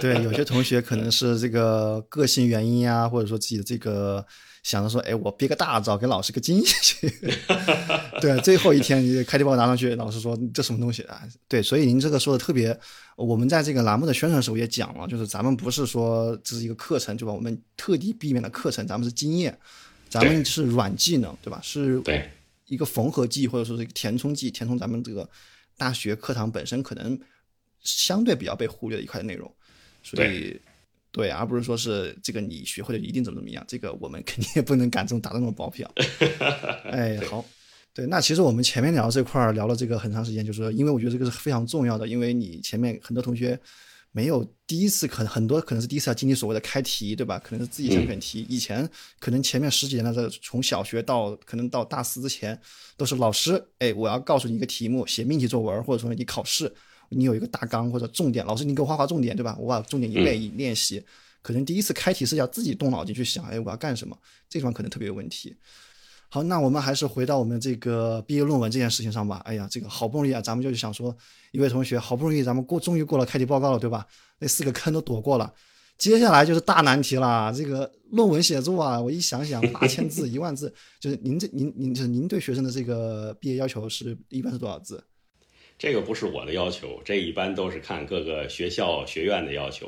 [0.02, 0.22] 对。
[0.22, 4.26] 有些同学可能是这个个性原因呀，或者说自己的这个
[4.64, 7.10] 想着说，哎，我憋个大招给老师个惊喜。
[8.20, 11.22] 对，最后一天你开题报拿上去，老师说这什么东西啊？
[11.48, 12.78] 对，所以您这个说的特别。
[13.16, 17.32] 我们在这个栏目的宣传时候也讲了，就是咱们不是说这是一个课程，对吧？
[17.32, 19.58] 我们特地避免了课程，咱们是经验，
[20.10, 21.62] 咱们是软技能，对吧？
[21.64, 21.98] 是。
[22.02, 22.30] 对。
[22.72, 25.30] 一个缝合剂或者说是一个填充剂，填充咱们这个
[25.78, 27.20] 大学课堂本身可能
[27.82, 29.54] 相对比较被忽略的一块内容，
[30.02, 30.58] 所以
[31.12, 35.92] 对，而不是说是这个你学会了一定怎么怎么样，这个我们肯定也不能敢这么打这种包票。
[36.90, 37.44] 哎，好，
[37.94, 43.60] 对，那其实我们前面聊这块聊了这个很长时间，就是说，因为我觉得这个是非常重要的，因为你前面很多同学。
[44.12, 47.40] 没有第一次，可能很多可能是第一次要经历所谓的开题，对吧？
[47.40, 48.46] 可能是自己想选题。
[48.50, 48.88] 以前
[49.20, 52.60] 可能前面十几年的这从小学到可能到大四之前，
[52.98, 56.74] 都是老师，哎，我要告诉你一个题目，写命题作文，或者说你考试，
[57.10, 59.56] 你有一个大纲或者重点，老师你给我画画重点，对吧？
[59.60, 61.04] 我把重点一背一练习。
[61.42, 64.16] 可能第一次开题是要自己动脑筋去想，哎，我要干什么？
[64.50, 65.56] 这地方可能特别有问题。
[66.34, 69.42] 好，那我们还是回到我们这个毕业论文这件事情上吧。
[69.44, 71.14] 哎呀，这个好不容易啊，咱们就是想说，
[71.52, 74.08] 一位同学好不容易咱们过，终于过了开题报告了，对吧？
[74.40, 75.54] 那四个坑都躲过了，
[75.98, 77.52] 接下来就是大难题了。
[77.54, 85.04] 这个论文写作啊，我一想想，八千字、一万字，就是您这您您就是您对学生的这个毕业要求是一般是多少字？
[85.78, 89.88] 这个不是我的要求，这一般都是看各个学校学院的要求。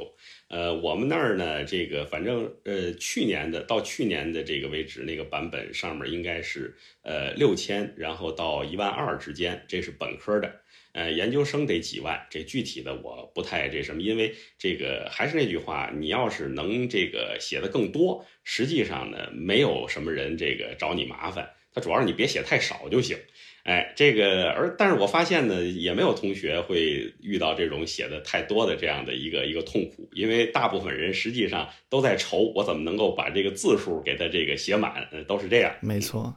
[0.53, 10.61] 呃，我们那儿呢，这个反正呃，去年的到去年的这个为止，那个版本上面应该是呃六千，然后到一万二之间，这是本科的。
[10.91, 21.49] 呃，研究生得几万，这具体的我不太这什么，因为这个还是那句话，你要是能这个写的更多，实际上呢，没有什么人这个找你麻烦。
[21.73, 23.17] 它主要是你别写太少就行。
[23.63, 35.73] 哎，这个而但是我发现呢，也没有同学会遇到这种写的太多的这样的一个一个痛苦，因为大部分人实际上都在愁我怎么能够把这个字数给它这个写满，都是这样。
[35.81, 36.35] 没错。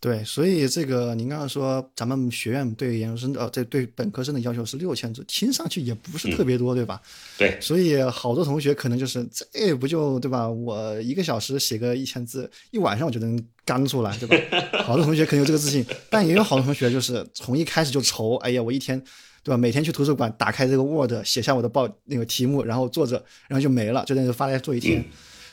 [0.00, 6.98] 对，所以这个您刚刚说咱们学院对研究生呃，这对本科生的要求是六千字，听上去也不是特别多，对吧？
[7.36, 10.48] 对，所以好多同学可能就是这不就对吧？
[10.48, 14.82] 我一个小时写个一千字，一晚上我就能干出来，对吧？
[14.84, 18.98] 好多同学可能有这个自信，但也有好多同学就是从一开始就愁，哎呀，我一天
[19.44, 19.58] 对吧？
[19.58, 25.04] 每天去图书馆打开这个 Word，写下我的报那个题目，然后坐着，然后就没了，就在那发呆做一天。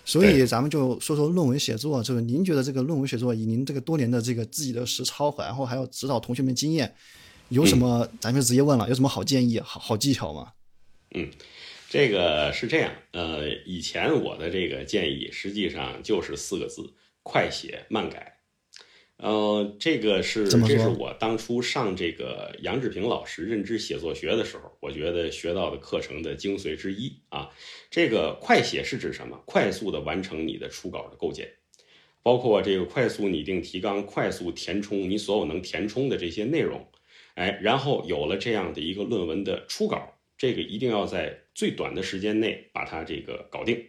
[0.07, 6.95] 所以咱们就说说论文写作，就是您觉得这个论文写作以您这个多年的这个自己的实操，然后还有指导同学们经验，
[7.49, 8.07] 有什么？
[8.21, 10.53] 咱就直接问了，有什么好建议、好好技巧吗？
[11.13, 11.29] 嗯，
[11.89, 18.36] 这个是这样，呃，以前我的这个建议实际上就是四个字：快写慢改。
[19.17, 27.49] 呃，这个是这是我当初上这个杨志平老师认知写作学的时候，我觉得学到的课程的精髓之一啊。
[27.89, 29.41] 这个快写是指什么？
[29.45, 31.51] 快速的完成你的初稿的构建，
[32.21, 36.87] 包括这个快速拟定提纲、快速填充你所有能填充的这些内容。
[37.33, 43.83] 哎，然后有了这样的一个论文的初稿，这个一定要在最短的时间内把它这个搞定。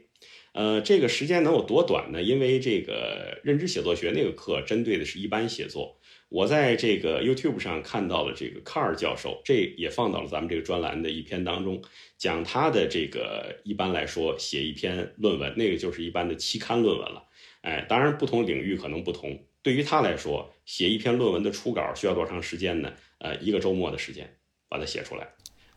[0.58, 2.20] 呃，这个时间能有多短呢？
[2.20, 5.96] 因为这个认知写作学那个课针对的是一般写作。
[6.28, 11.80] 我在这个 YouTube 上看到了这个卡尔教授，这也放到了咱们这个专栏的一篇当中，
[12.16, 17.22] 讲他的这个一般来说写一篇论文，那个就是一般的期刊论文了。
[17.60, 19.40] 哎，当然不同领域可能不同。
[19.62, 22.92] 对于他来说，写一篇论文的初稿需要多长时间呢？
[23.18, 24.28] 呃，一个周末的时间
[24.68, 25.28] 把它写出来。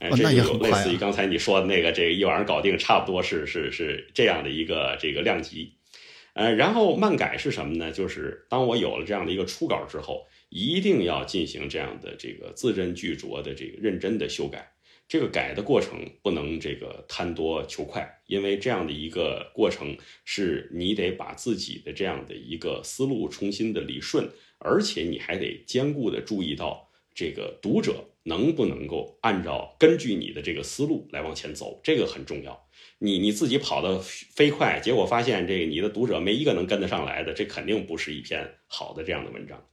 [0.01, 5.73] 哎，这个有类似于刚才你说的那个，这个一晚上搞定，差不多是是是这样的一个这个量级。
[6.33, 7.91] 呃，然后漫改是什么呢？
[7.91, 14.71] 就是当我有了这样的一个初稿之后，一定要进行这样的这个字斟句酌的这个认真的修改。
[15.07, 28.05] 这个改的过程不能这个贪多求快，因为这样的一个过程是你得把自己的这样的一个思路重新的理顺，而且你还得兼顾的注意到这个读者。
[28.23, 32.67] 能不能够按照根据你的这个思路来往前走，这个很重要。
[32.99, 39.65] 你你自己跑得飞快，结果发现这个你的读者没一个能跟得上来的，这肯定不是一篇好的这样的文章。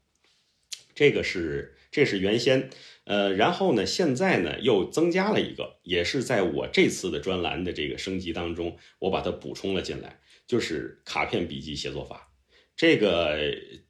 [0.95, 2.71] 这个是这是原先，
[3.05, 12.28] 呃，然后呢，现在呢又增加了一个，也是在我这次的专栏的这个升级当中，我把它补充了进来，就是卡片笔记写作法。
[12.79, 13.37] 这个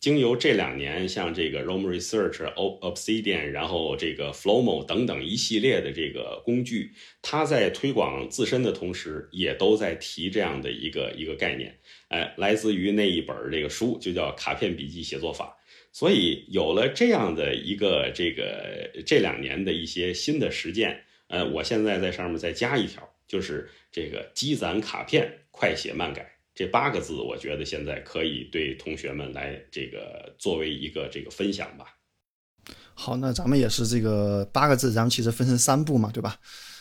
[0.01, 11.79] 经由这两年，像这个 Rome Research、Obsidian，然后这个 Flowmo 等等一系列的这个工具，它在推广自身的同时，也都在提这样的一个一个概念。
[12.09, 15.55] 哎，来自于那一本这个书，就叫《卡片笔记写作法》。
[15.93, 26.38] 所以有了这样的一个这个这两年的一些新的实践，呃，我现在在上面再加一条，就是这个积攒卡片，快写慢改。
[26.59, 31.85] 这八个字，我觉得现在可以对同学们来这个作为一个这个分享吧。
[32.95, 36.37] 好，那咱们也是这个八个字，咱们其实分成三步嘛，对吧？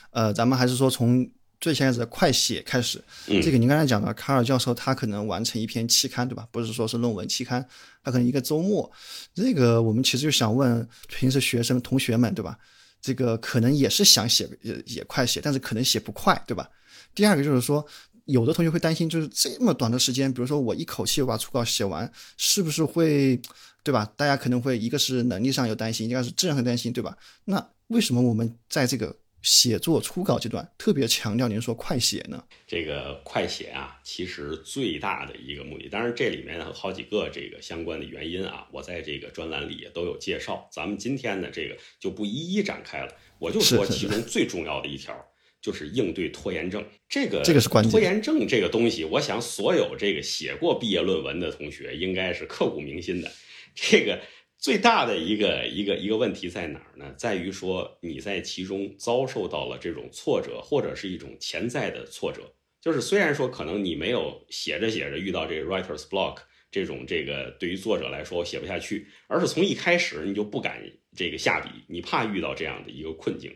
[0.10, 1.30] 呃，咱们还是说从
[1.62, 3.00] 最先开始的快写开始。
[3.28, 6.48] 这个您刚才讲的，卡尔教授他可能完成一篇期刊，对吧？
[6.52, 7.64] 不是说是论文期刊，
[8.04, 8.92] 他可能一个周末。
[9.36, 12.58] 这个我们其实就想问平时学生同学们，对吧？
[13.00, 16.68] 这个可能也是想写也也快写，但是可能写不快，对吧？
[17.14, 17.88] 第二个就是说。
[18.28, 23.42] 有的同学会担心，就是这么短的时间，比如说我一口气我把初稿写完，是不是会，
[23.84, 24.06] 对吧？
[24.16, 27.18] 大家可能会一个是能力上有担心，一个是质量上担心，对吧？
[27.46, 32.44] 那为什么我们在这个写作初稿阶段特别强调您说快写呢？
[32.68, 45.16] 这个快写啊，其实最大的一个目的，当然这里面好几个这个相关的原因啊，我在这个专栏里也都有介绍，咱们今天呢这个就不一一展开了，我就说其中最重要的一条。
[45.62, 47.92] 就是应对拖延症，这个这个是关键。
[47.92, 53.32] 拖延症这个东西，我想所有这个写过毕业论文的同学应该是刻骨铭心的。
[53.76, 54.20] 这个
[54.58, 57.14] 最大的一个一个一个问题在哪儿呢？
[57.18, 62.42] 在于说你在其中遭受到了这种挫折，或者是一种潜在的挫折。
[62.82, 66.38] 就是虽然说可能你没有写着写着遇到这个 writer's block
[66.72, 70.82] 这种这个对于作者来说写不下去，而是从一开始你就不敢
[71.16, 73.52] 这个下笔，你怕遇到这样的一个困境。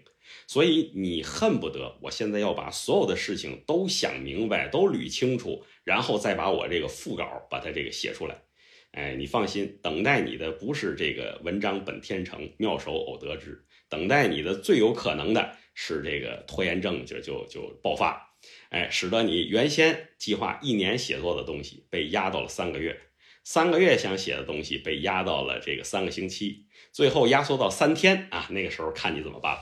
[0.48, 8.42] 所以你恨不得我现在要把所有的事情都想明白，都捋清楚，然后再把我这个副稿把它这个写出来。
[8.92, 18.34] 哎，你放心，等待你的不是这个文章本天成，妙手偶得之，等待你的最有可能的是这个拖延症就就就爆发，
[18.70, 23.00] 哎，使得你原先计划一年写作的东西被压到了三个月。
[23.44, 29.62] 三个月想写的东西被压到了这个三个星期，最后压缩到三天啊，那个时候看你怎么办了。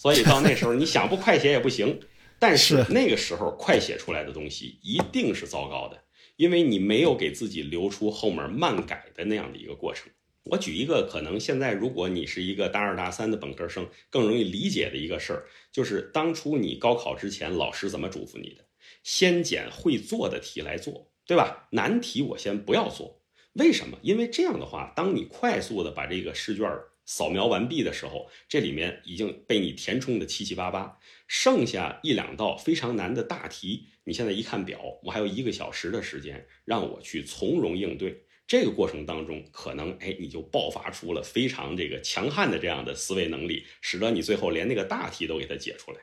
[0.00, 2.00] 所以到那时候你想不快写也不行，
[2.38, 6.02] 但是那个时候快写出来的东西一定是糟糕的，
[6.36, 10.10] 因为你没有给自己留出后面慢改的那样的一个过程。
[10.44, 18.64] 我举一个可能现在如果你是一个大二大三的本科生更容易理解的一个事儿，就是当初你高考之前老师怎么嘱咐你的？
[19.02, 21.68] 先捡会做的题来做，对吧？
[21.72, 23.20] 难题我先不要做，
[23.52, 23.98] 为什么？
[24.00, 26.66] 因为这样的话，当你快速的把这个试卷
[27.12, 30.96] 扫描完毕的时候，这里面已经被你填充的七七八八，
[31.26, 38.22] 剩下一两道非常难的大题，你现在一看表，我还有一个小时的时间让我去从容应对。
[38.46, 45.98] 这个过程当中，可能哎，你就爆发出了非常这个强悍的这样的思维能力，使得你最后连那个大题都给它解出来。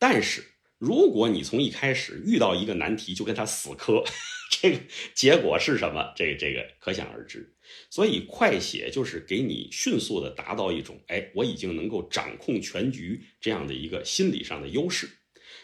[0.00, 0.44] 但是，
[0.80, 4.02] 如果你从一开始遇到一个难题就跟他死磕，
[4.50, 4.78] 这个
[5.14, 6.12] 结果是什么？
[6.16, 7.54] 这个这个可想而知。
[7.90, 15.08] 所以，快写就是给你迅速的达到一种哎，我已经能够掌控全局这样的一个心理上的优势。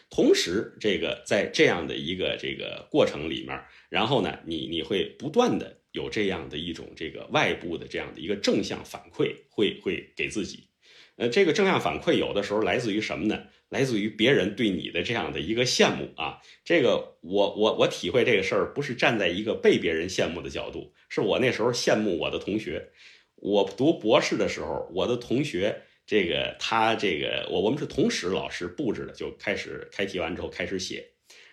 [0.09, 3.59] 同时，这个在这样的一个这个过程里面，
[3.89, 5.81] 然后呢，你你会不断的。
[5.93, 10.67] 有这样的一种这个外部的这样的一个正向反馈，会会给自己，
[11.15, 13.45] 呃，这个正向反馈有的时候来自于什么呢？
[13.69, 16.39] 来自于别人对你的这样的一个羡慕啊。
[16.63, 22.89] 这个我我我体会这个事儿，不是站在一个被别人羡慕的角度，是我那时候羡慕我的同学。
[23.35, 31.05] 我读博士的时候，我的同学这个他这个我我们是同时老师布置的，就开始开题完之后开始写，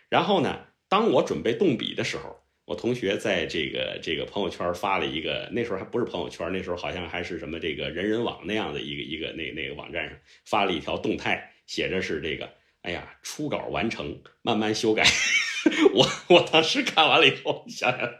[0.08, 2.40] 然后呢，当我准备动笔的时候。
[2.66, 12.50] 我同学在这个这个朋友圈发了一个，那时候还不是朋友圈，那时候好像还是什么这个人人网那样的一个一个那那个网站上发了一条动态，写着是这个，
[12.82, 15.04] 哎呀，初稿完成，慢慢修改。
[15.94, 18.14] 我我当时看完了以后，想想，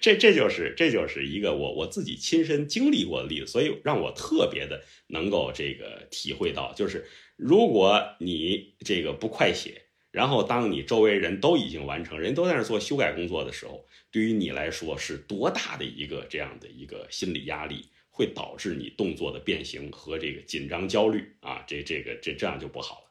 [0.00, 7.06] 这这就是这就是一个我我自己亲身经历过的例子，所以让我特别的能够这个体会到，就是
[7.36, 9.82] 如果你这个不快写。
[10.10, 23.03] 然后，当你周围人都已经完成，人都在那做修改工作的时候，对于你来说是多大的一个这样的一个心理压力，会导致你动作的变形和这个紧张焦虑啊，这这个这这样就不好。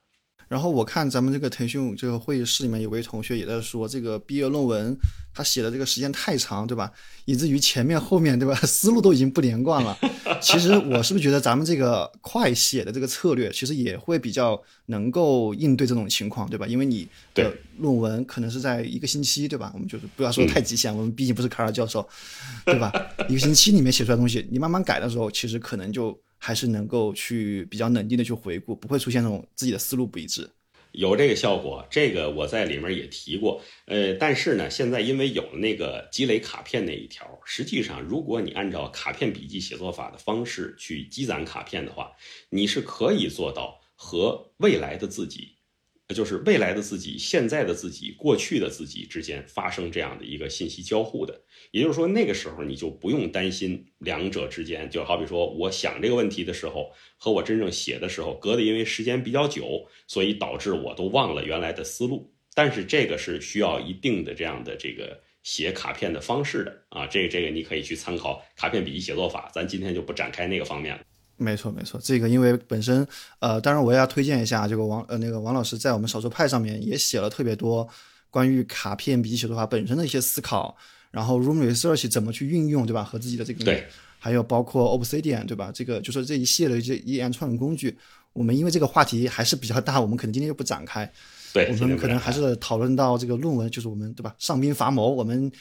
[0.53, 4.95] 然后我看咱们这个腾讯这个会议室里面有位同学也在说，这个毕业论文
[5.33, 6.91] 他写的这个时间太长，对吧？
[7.25, 9.97] 以至于前面后面对吧， 思路都已经不连贯了。
[10.39, 16.67] 其实我是不是觉得咱们这个快写的这个策略，其实也会比较能够应对这种情况，对吧？
[16.67, 19.71] 因为你的论文可能是在一个星期，对吧？
[19.73, 22.07] 我们就是不要说太极限，我们毕竟不是卡尔教授，
[22.63, 22.93] 对吧？
[23.27, 26.15] 一个星期里面写出来东西，你慢慢改的时候，其实可能就
[26.45, 30.49] 还是能够去比较冷静的去回顾，不会出现那种自己的思路不一致。
[30.91, 33.61] 有这个效果，这个我在里面也提过。
[33.85, 42.11] 呃，但是呢，现在因为有了那个积累卡片那一条，实际上如果你按照卡片笔记写作法的方式去积攒卡片的话，
[42.49, 45.52] 你是可以做到和未来的自己。
[46.13, 51.41] 就是未来的自己、现在的自己、过去的自己之间发生这样的一个信息交互的，
[51.71, 62.33] 也就是说，那个时候你就不用担心两者之间，就好比说，我想这个问题的时候和我真正写的时候隔的，因为时间比较久，所以导致我都忘了原来的思路。
[62.53, 71.01] 但是这个是需要一定的这样的这个写卡片的方式的啊，这个这个你可以去参考卡片笔记写作法，咱今天就不展开那个方面了。
[71.37, 73.05] 没错，没错，这个因为本身，
[73.39, 77.87] 呃，当然我也要推荐一下这个王，呃，那个王老师在我们少数派上面也写了特别多
[78.29, 80.75] 关于卡片笔记写作法本身的一些思考，
[81.11, 83.03] 然后 Room Research 怎么去运用，对吧？
[83.03, 83.87] 和自己的这个，对，
[84.19, 85.71] 还有包括 Obsidian，对吧？
[85.73, 87.97] 这个就是这一系列的这一连串的工具，
[88.31, 91.11] 我们因为这个话题还是比较大，我们可能今天就不展开，
[91.51, 94.33] 对，我们可能还是讨论到这个论文，就是我们对吧？
[94.37, 95.51] 上兵伐谋，我们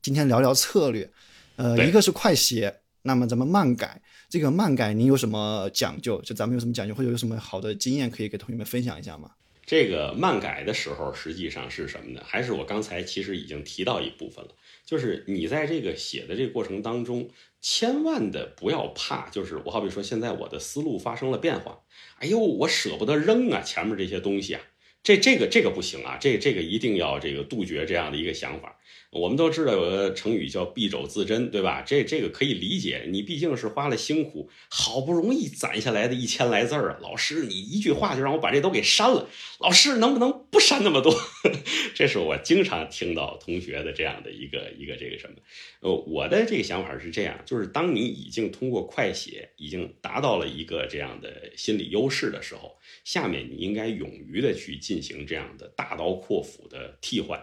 [0.00, 1.08] 今天聊聊策略，
[1.56, 4.00] 呃，一个是快写，那么咱们慢改。
[4.32, 6.18] 这个漫改您有什么讲究？
[6.22, 9.32] 就咱们有什么讲究，或者有什么好的经验可以给同学们分享一下吗？
[9.66, 12.22] 这个漫改的时候，实际上是什么呢？
[12.24, 14.52] 还是我刚才其实已经提到一部分了，
[14.86, 17.28] 就是你在这个写的这个过程当中，
[17.60, 21.80] 千万的不要怕，就是我好比说现在我的思路发生了变化，
[22.16, 24.62] 哎呦，我舍不得扔啊，前面这些东西啊，
[25.02, 28.78] 这这个这个不行啊，这这个一定要这个杜绝这样的一个想法。
[29.12, 31.82] 我们都知道有个成语叫敝帚自珍，对吧？
[31.82, 36.98] 这这个可以理解，你毕竟是花了辛苦，好不容易攒下来的一千来字儿啊。
[37.02, 39.28] 老师，你一句话就让我把这都给删了，
[39.60, 41.14] 老师能不能不删那么多？
[41.94, 45.36] 这是我经常听到同学的这样的一个一个这个什么？
[45.80, 57.38] 呃，我的这个想法是这样，就是当你已经通过快写已经达到了一个这样的心理优势的时候，下面你应该勇于的去进行这样的大刀阔斧的替换。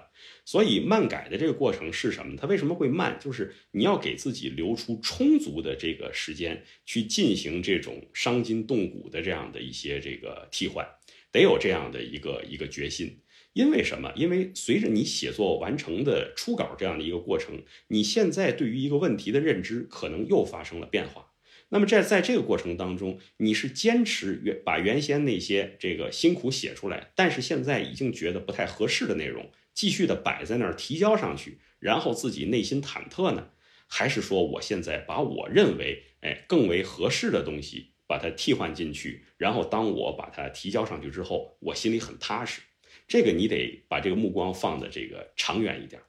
[0.45, 2.35] 所以漫改的这个过程是什么？
[2.37, 3.19] 它为什么会慢？
[3.19, 10.87] 就是你要给自己留出充足的这个时间去进行这种伤筋动骨的这样的一些这个替换，
[11.31, 13.21] 得有这样的一个一个决心。
[13.53, 14.13] 因为什么？
[14.15, 21.33] 因为随着你写作完成的初稿这样的一个过程，你现在对于一个问题的认知可能又发生了变化。
[21.71, 33.51] 那么在在这个过程当中，你是坚持原把原先那些这个辛苦写出来，但是现在已经觉得不太合适的内容，继续的摆在那儿提交上去，然后自己内心忐忑呢？
[33.87, 42.59] 还是说我现在把我认为哎更为合适的东西把它替换进去，然后当我把它提交上去之后，我心里很踏实。
[43.07, 46.01] 这个你得把这个目光放的这个长远一点，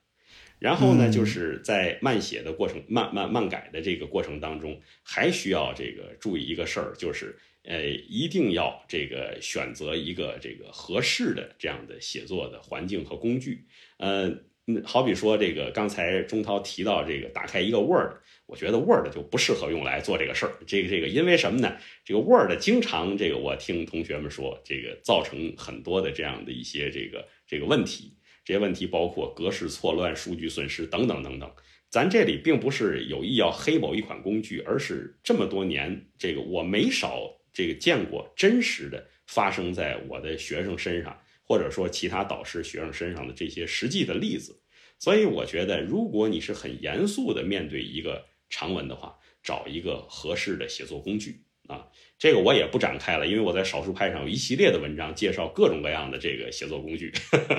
[0.58, 13.66] 然后呢，就是在慢写的过程、慢慢慢改的这个过程当中，还需要这个注意一个事儿，就是呃，一定要这个选择一个这个合适的这样的写作的环境和工具，
[13.98, 14.44] 呃。
[14.84, 18.12] 好比说，这个刚才钟涛提到这个打开一个 Word，
[18.46, 20.52] 我觉得 Word 就不适合用来做这个事儿。
[20.64, 21.76] 这个这个，因为什么呢？
[22.04, 28.16] 这个 Word 经常这个我听同学们说，这个造成很多的这样的一些这个这个问题。
[28.44, 31.50] 这些问题包括格式错乱、数据损失等等等等。
[31.88, 44.58] 咱这里并不是有意要黑某一款工具，而是这么多年，这个我没少这个见过真实的发生在我的学生身上，或者说其他导师学生身上的这些实际的例子。
[44.98, 51.86] 所以我觉得，如果你是很严肃的面对一个长文的话，找一个合适的写作工具啊，
[52.18, 57.12] 这个我也不展开了，因为我在少数派上有一系列的文章介绍各种各样的这个写作工具。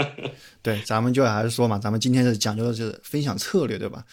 [0.63, 4.03] 对，咱们就还是说嘛，咱们今天是讲究的是分享策略，对吧？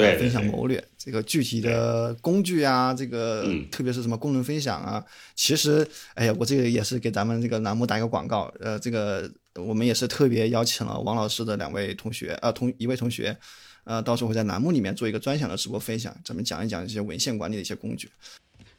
[0.00, 9.30] 对，分享谋略，这个具体的工具啊，这个特别是什么功能分享啊，其实，哎呀，我这个也是给咱们这个栏目打一个广告，呃，这个。
[9.56, 13.36] 我们也是特别邀请了王老师的两位同学，呃，同一位同学，
[13.82, 18.08] 呃，到时候会在栏目里面做一个专享的直播分享，咱们讲一讲这些文献管理的一些工具。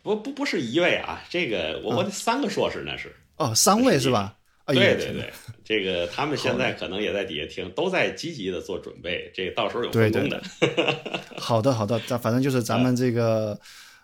[0.01, 3.13] 不不不是一位啊，这个我我三个硕士那是。
[3.35, 4.37] 哦，三位是吧？
[4.73, 10.41] 对对对，这个他们现在可能也在底下听，都在积极的做准备，这个到时候有分工的。
[11.37, 13.59] 好的 好的，咱反正就是咱们这个。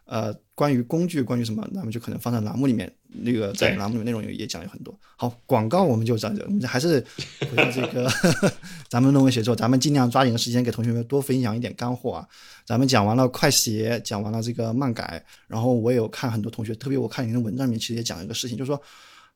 [0.10, 2.90] 呃，关于工具，关于什么，咱们就可能放在栏目里面。
[3.10, 4.98] 那个在栏目里面内容也讲了很多。
[5.18, 7.04] 好，广告我们就讲这，我们还是
[7.42, 8.10] 回到这个
[8.88, 12.26] 咱们论文写作，咱们尽量抓紧的时间给同学们多分享一点干货啊。
[12.66, 18.82] 咱们讲完了快写，讲完了这个漫改，然后我有看很多同学，特别我看您的文章里面其实也讲一个事情，就是说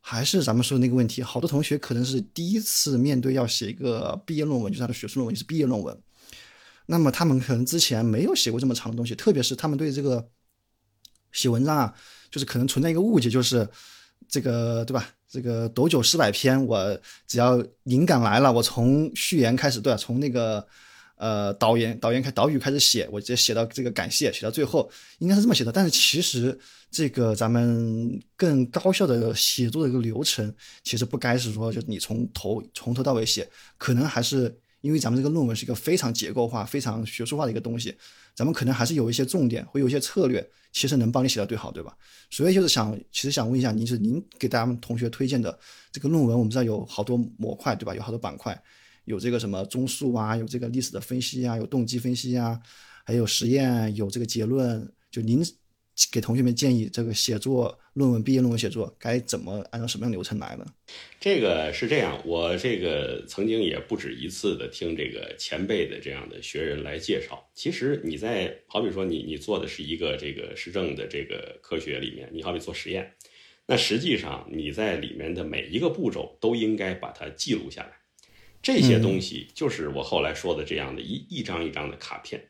[0.01, 5.97] 还是咱们说的那个问题，好多同学可能是第一次面对要写一个毕业论文，就是他的学术论文，是毕业论文，
[6.87, 10.29] 那么他们可能之前没有写过这么长的东西，特别是他们对这个。
[11.33, 11.95] 写文章啊，
[12.29, 13.65] 就是可能存在一个误解，就是
[14.27, 15.07] 这个对吧？
[15.29, 19.97] 这个斗酒诗百篇，我只要灵感来了，我从序言开始，对吧？
[19.97, 20.67] 从那个
[21.21, 25.71] 呃导言导言开导语开始写，我直接写到这个感谢，写到最后，应该是这么写的。
[25.71, 26.57] 但是其实
[26.89, 30.51] 这个咱们更高效的写作的一个流程，
[30.83, 33.47] 其实不该是说就你从头从头到尾写，
[33.77, 37.95] 可能还是因为咱们这个论文是一个非常结构化、非常学术化的一个东西。
[38.33, 41.95] 咱们可能还是有一些重点，会有一些策略，其实能帮你写到最好，对吧？
[42.31, 45.55] 所以就是想，其实想问一下您，是您给大家同学推荐的
[45.91, 47.93] 这个论文，我们知道有好多模块，对吧？
[47.93, 48.59] 有好多板块，
[49.05, 52.59] 有这个什么综述啊，有这个历史的分析啊，有动机分析啊，
[53.05, 55.43] 还有实验，有这个结论，就您。
[56.11, 60.65] 给同学们建议，这个写作论文、毕业论文写作该怎么按照什么样流程来呢？
[61.19, 67.45] 这个是这样，我这个曾经也不止一次的听这个前辈的这样的学人来介绍。
[67.53, 73.13] 其实你在好比说你你做的是一个这个实证的这个科学里面，你好比做实验，
[73.67, 78.00] 那实际上你在里面的每一个步骤都应该把它记录下来。
[78.61, 82.49] 这些东西就是我后来说的这样的一一张一张的卡片。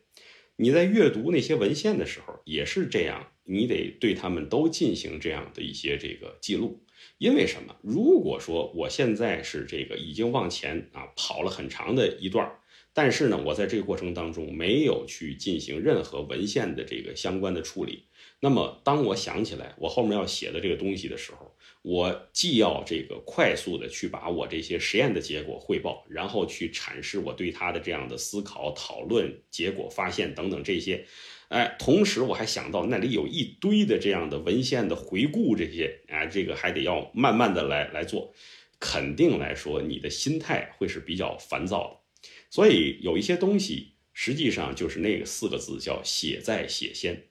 [0.56, 3.28] 你在阅读那些文献的时候也是这样。
[3.44, 6.80] 你得对他们都进行这样的一些这个记录，
[7.18, 7.74] 因为什么？
[7.82, 12.48] 如果说我现在是这个已经往前啊跑了很长的一段，
[12.92, 18.04] 但是呢，我在这个过程当中没有去进行任何文献的这个相关的处理，
[18.38, 21.52] 那么当我想起来我后面要写的这个东西的时候，
[21.82, 31.04] 我既要这个快速的去把我这些实验的结果汇报，然后去阐释我对它的这样的思考、讨论、结果、发现等等这些。
[31.48, 38.32] 哎，同时我还想到那里有一堆的这样的文献的回顾，这些啊，这个还得要慢慢的来来做，
[38.78, 42.28] 肯定来说你的心态会是比较烦躁的。
[42.48, 47.24] 所以有一些东西实际上就是那个四个字叫写在写先，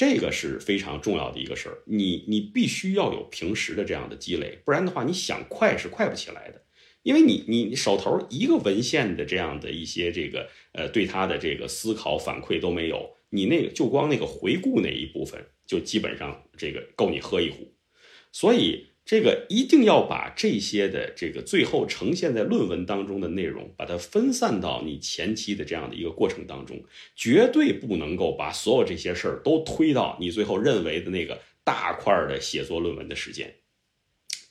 [0.00, 1.76] 这个是非常重要的一个事儿。
[1.84, 6.62] 你你必须要有平时的这样的积累，不然的话你想快是快不起来的。
[7.02, 17.70] 因为你你手头一个文献的这样的一些这个呃对他的这个思考反馈都没有，你那个就光那个回顾那一部分，就基本上这个够你喝一壶。
[18.32, 26.80] 所以这个一定要把这些的这个最后呈现在论文当中的内容，把它分散到你前期的这样的一个过程当中，
[27.16, 33.52] 绝对不能够把所有这些事儿都推到你最后认为的那个大块的写作论文的时间。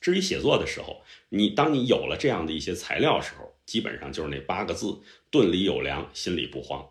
[0.01, 4.93] 至于写作的时候，你当你有了这样的一些材料时候，基本上就是那八个字：
[5.31, 6.85] 顿里有粮，心里不慌。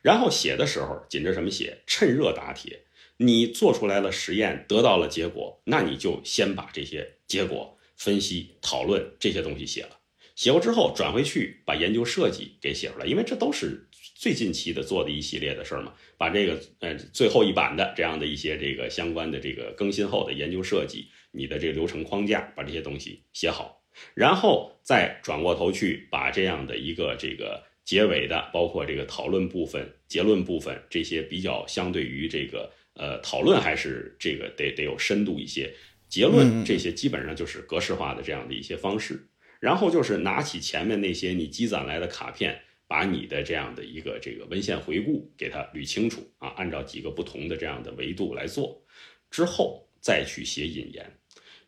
[0.00, 1.82] 然后写的时候，紧着什么写？
[1.86, 2.84] 趁热打铁。
[3.22, 9.98] 你做出来了实验，得到了结果，那你就先把这些结果分析、讨论这些东西写了。
[10.34, 15.92] 写过之后，转回去把研究设计给写出来，因为这都是最近期的做的一系列的事儿嘛。
[16.16, 23.82] 把这个呃最后一版的这样的一些这个相关的这个更新后的研究设计，你的这个流程框架，把这些东西写好，
[24.14, 32.72] 然后再转过头去把这样的一个这个结尾的，包括这个讨论部分、结论部分这些比较相对于这个。
[32.94, 35.72] 呃，讨论还是这个得得有深度一些，
[36.08, 39.26] 结论这些基本上就是格式化的这样的一些方式。
[39.60, 48.82] 然后就是拿起前面那些你积攒来的卡片，把你的这样的一个这个文献回顾给它捋清楚啊，按照几个不同的这样的维度来做，
[49.30, 51.14] 之后再去写引言。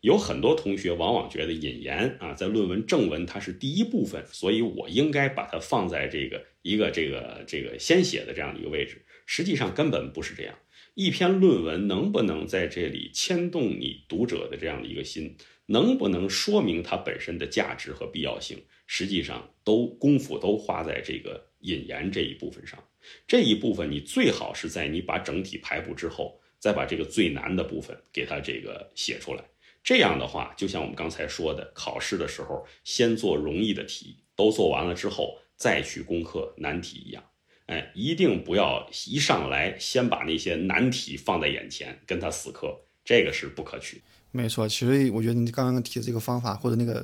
[0.01, 9.01] 有很多同学往往觉得引言啊，在论文正文它是第一部分，所以我应该把它放在这个一个这个这个先写的这样的一个位置。
[9.25, 10.53] 实际上根本不是这样。
[10.95, 15.35] 一篇论文能不能在这里牵动你读者的这样的一个心，
[15.65, 22.77] 能不能说明它本身的价值和必要性，实际上都功夫都花在这个引言这一部分上。
[23.25, 29.43] 这一部分你最好是在你把整体排布之后，再把这个最难的部分给它这个写出来。
[29.83, 37.23] 这样的话，就像我们刚才说的，考试的时候先做容易的题，都做完了之后再去攻克难题一样。
[37.73, 42.67] 哎，一定不要一上来先把那些难题放在眼前，跟他死磕，
[43.03, 43.99] 这个是不可取。
[44.31, 47.03] 没错，其实我觉得你刚刚提的这个方法或者那个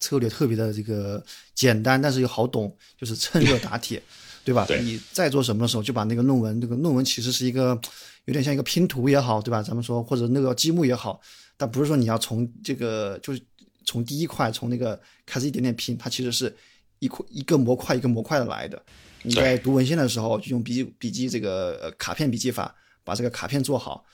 [0.00, 4.02] 策略特别的这个简单，但是又好懂，就是趁热打铁，
[4.44, 4.66] 对吧？
[4.82, 7.80] 你在做什么的时候，就把那个论文，这个论文其实是一个
[8.24, 9.62] 有点像一个拼图也好，对吧？
[9.62, 11.20] 咱们说或者那个积木也好，
[11.56, 13.40] 但不是说你要从这个就是
[13.84, 16.54] 从第一块从那个开始一点点拼，它其实是
[16.98, 18.80] 一块一个模块一个模块的来的。
[19.22, 24.04] 你在读文献的时候，就用笔记笔记这个卡片笔记法，把这个卡片做好，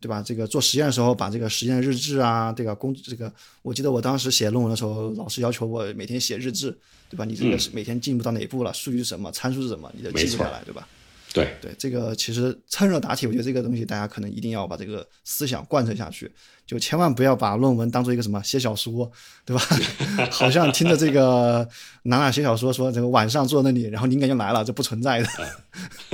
[0.00, 0.22] 对吧？
[0.22, 3.32] 这个做实验的时候，把这个实验日志啊，这个工这个，
[3.62, 6.76] 我记得我当时写论文的时候，老师要求我每天写日志，
[7.10, 7.24] 对吧？
[7.24, 10.86] 你这个是每天进步到哪一步了，数据是什么，参数是什么，你得记录下来，对吧？
[11.32, 16.30] 对对，这个其实趁热打铁，我觉得这个东西大家可能一定要把这个思想贯彻下去，
[16.66, 19.10] 就千万不要把论文当做一个什么写小说，
[19.44, 19.62] 对吧？
[20.30, 21.66] 好像听着这个
[22.04, 25.28] 哪哪写小说说这个晚上坐那里，然后灵感就来了，这不存在的。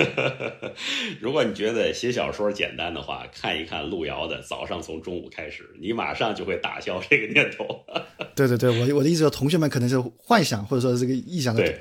[1.20, 7.66] 如果你觉得写小说简单的话，看一看路遥的《早上从中午开始》，你马上就会打消这个念头。
[8.36, 11.74] 对对对，我我的意思，同学们可能是幻想或者说这个臆想的。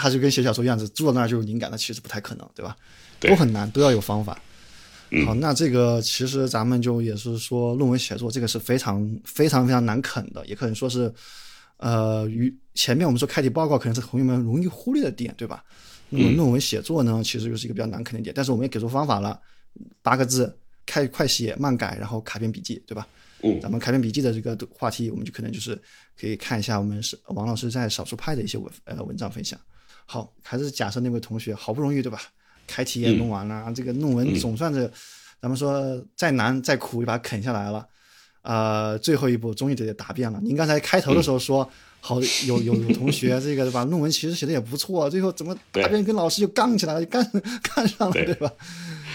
[0.00, 2.76] 他就跟写小说一样子，坐在那儿就有灵感，那其实不太可能，对吧？
[3.20, 4.40] 都很难，都要有方法。
[5.26, 11.12] 好，那这个其实咱们就也是说，论文写作这个是非常非常非常难啃的，也可能说是，
[11.78, 15.64] 呃，与前面我们说开题报告可能是同学们容易忽略的点，对吧？
[16.08, 19.40] 那么论文写作呢，其实就是一个比较难啃的点，但是我们也给出方法了，
[20.00, 23.06] 八个字，开快写慢改，然后卡片笔记，对吧？
[23.42, 25.80] 嗯，咱们卡片笔记的这个话题，我们就可能就是
[26.18, 29.58] 可以看一下我们是王老师在少数派的一些文呃文章分享。
[30.12, 32.20] 好，还是假设那位同学好不容易对吧？
[32.66, 34.90] 开题也弄完了，这个论文总算是，
[35.40, 37.86] 咱们说再难再苦也把它啃下来了，
[38.42, 40.40] 呃，最后一步终于得答辩了。
[40.42, 43.84] 您刚才开头的时候说，好有有有同学这个对吧？
[43.84, 47.24] 论文其实写的也不错，最后怎么答辩跟老师就杠起来了，干
[47.62, 48.52] 干上了对吧？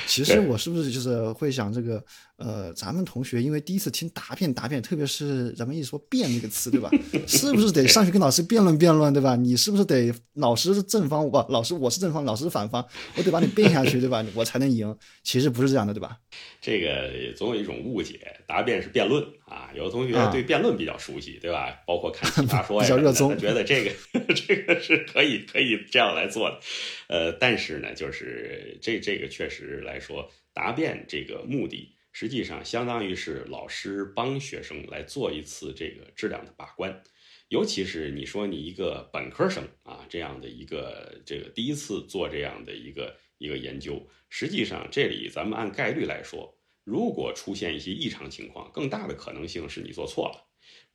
[0.08, 2.02] 其实我是不是就是会想这个？
[2.38, 6.90] 呃，咱们同学因为第一次听答辩，答辩，特别是咱们一说辩这个词，对吧？
[7.26, 9.38] 是不是得上去跟老师辩论辩论，对吧？
[9.38, 14.26] 你是不是得老师是正方，我老师我是正方，老师是反方，我得把你辩下去，对吧？
[14.34, 14.94] 我才能赢。
[15.24, 16.18] 其实不是这样的，对吧？
[16.62, 19.70] 这个总有一种误解，答辩是辩论啊。
[19.74, 21.74] 有的同学对辩论比较熟悉，对吧？
[21.88, 23.92] 包括看奇葩说呀， 他觉得这个
[24.36, 26.60] 这个是可以可以这样来做的。
[27.08, 31.95] 呃，但是呢，就是这这个确实来说，答辩这个目的。
[32.18, 37.04] 实际上，相当于是老师帮学生来做一次这个质量的把关，
[37.50, 50.48] 尤其是你说你一个本科生啊，这样的一个这个第一次做这样的一个一个研究，实际上这里咱们按概率来说，如果出现一些异常情况，更大的可能性是你做错了，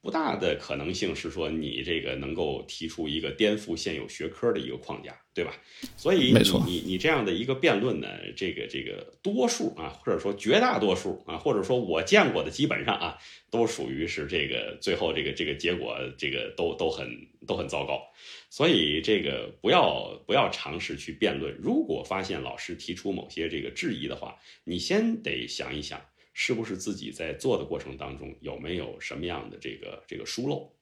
[0.03, 5.53] 不大的可能性是说你这个能够提出一个颠覆现有学科的一个框架，对吧？
[5.95, 13.19] 所以你你你这样的一个辩论呢，这个这个多数啊，或者说绝大多数啊，或者说我见过的基本上啊，
[13.51, 17.07] 都属于是这个最后这个这个结果这个都都很
[17.47, 18.01] 都很糟糕。
[18.49, 21.55] 所以这个不要不要尝试去辩论。
[21.63, 26.01] 如果发现老师提出某些这个质疑的话，你先得想一想。
[26.43, 30.73] 是不是自己在做的过程当中有没有什么样的这个这个疏漏？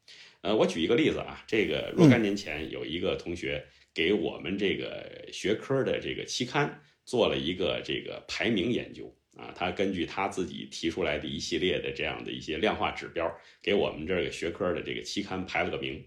[0.41, 13.29] 呃，我举一个例子啊，这个若干年前有一个同学给我们这个学科的这个期刊做了一个这个排名研究啊，他根据他自己提出来的一系列的这样的一些量化指标，
[13.61, 16.01] 给我们这个学科的这个期刊排了个名，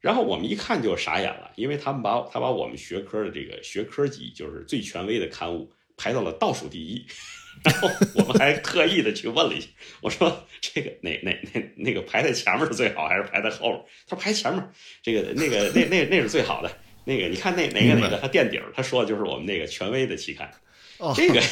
[0.00, 7.06] 然后我们一看就傻眼了，因为他们把他把我们学科的这个学科级就是最权威的刊物排到了倒数第一。
[7.64, 9.68] 然 后我们还特意的去问了一下，
[10.00, 13.80] 我说这个哪哪哪那个排在前面是最好，还是排在后面？
[14.08, 14.62] 他说排前面，
[15.02, 16.70] 这个那个那那那是最好的。
[17.04, 20.50] 那个你看那哪个哪个他垫底儿，他说的就是我们那个权威的期刊。
[21.14, 21.40] 这个。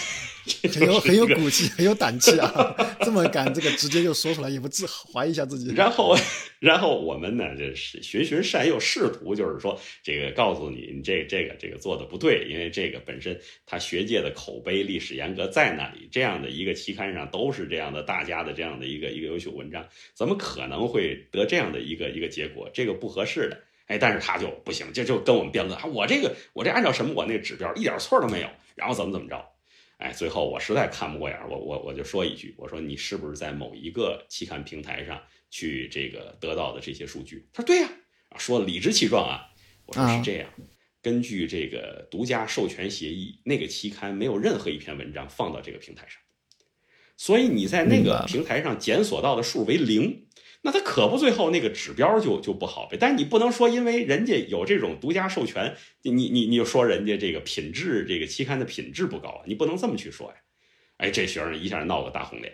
[0.72, 2.74] 很有很有骨气，很有胆气啊！
[3.05, 5.70] 这么敢，这个直接就说出来，也不自怀疑一下自己。
[5.74, 6.16] 然后，
[6.59, 22.68] 然后我们呢，这是循循善诱，试图就是说，这个告诉你，你这这个这个做的不对，因为这个本身他学界的口碑、历史严格在那里，这样的一个期刊上都是这样的，大家的这样的一个一个优秀文章，怎么可能会得这样的一个一个结果？
[22.72, 23.61] 这个不合适的。
[23.91, 29.45] 哎，但是他就不行，就就跟我们辩论啊，我这个我这按照什么，我那个指标一点错都没有，然后怎么怎么着。
[29.97, 35.20] 哎，最后我实在看不过眼，我我我就说一句，我说你是不是在某一个期刊平台上
[35.51, 37.49] 去这个得到的这些数据？
[37.53, 37.91] 他说对呀，
[38.38, 39.43] 说理直气壮啊。
[39.86, 40.49] 我说是这样，
[41.03, 46.22] 根据这个独家授权协议，那个期刊没有任何一篇文章放到这个平台上，
[47.16, 50.28] 所以你在那个平台上检索到的数为零。
[50.63, 52.99] 那他可不，最后那个指标就就不好呗。
[53.01, 60.37] 但是你不能说，因为人家有这种独家授权，你你你就说人家这个品质，这个期刊的品质不高，你不能这么去说呀。
[60.99, 62.53] 哎，这学生一下闹个大红脸，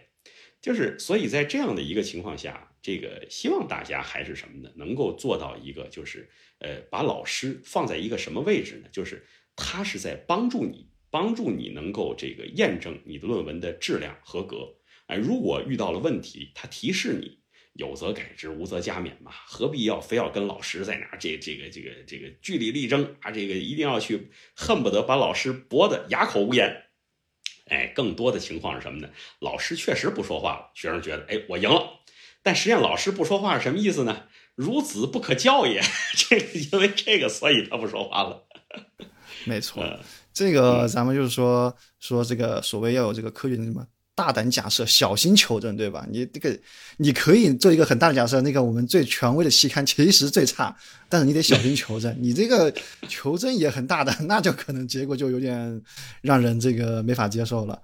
[0.62, 4.70] 就是所以在这样的一个情况下，这个希望大家还是什么呢？
[4.76, 6.28] 能够做到一个，就是
[6.60, 8.88] 呃，把老师放在一个什么位置呢？
[8.92, 9.26] 就是
[9.56, 14.76] 他是在帮助你，帮助你能够这个验证你的论文的质量合格。
[15.08, 17.40] 哎，如果遇到了问题，他提示你。
[17.76, 23.30] 有则改之，无则加勉嘛，何必要非要跟老师在那这这个这个这个据理力争啊？
[23.30, 26.84] 这个一定要去恨不得把老师驳得哑口无言。
[27.66, 29.10] 哎，更多的情况是什么呢？
[29.40, 32.00] 老师确实不说话了，学生觉得哎我赢了，
[32.42, 34.28] 但实际上老师不说话是什么意思呢？
[34.56, 35.82] 孺子不可教也。
[36.16, 38.46] 这个因为这个，所以他不说话了。
[39.44, 39.84] 没错，
[40.32, 43.86] 这个咱们就是说说这个所谓要有这个科学的什么。
[44.16, 46.06] 大胆假设，小心求证，对吧？
[46.10, 46.58] 你这个，
[46.96, 50.74] 你可以做一个很大的假设，那个我们最权威的期刊其实最差，
[51.06, 52.16] 但是你得小心求证。
[52.18, 52.72] 你这个
[53.06, 55.82] 求证也很大胆，那就可能结果就有点
[56.22, 57.78] 让人这个没法接受了。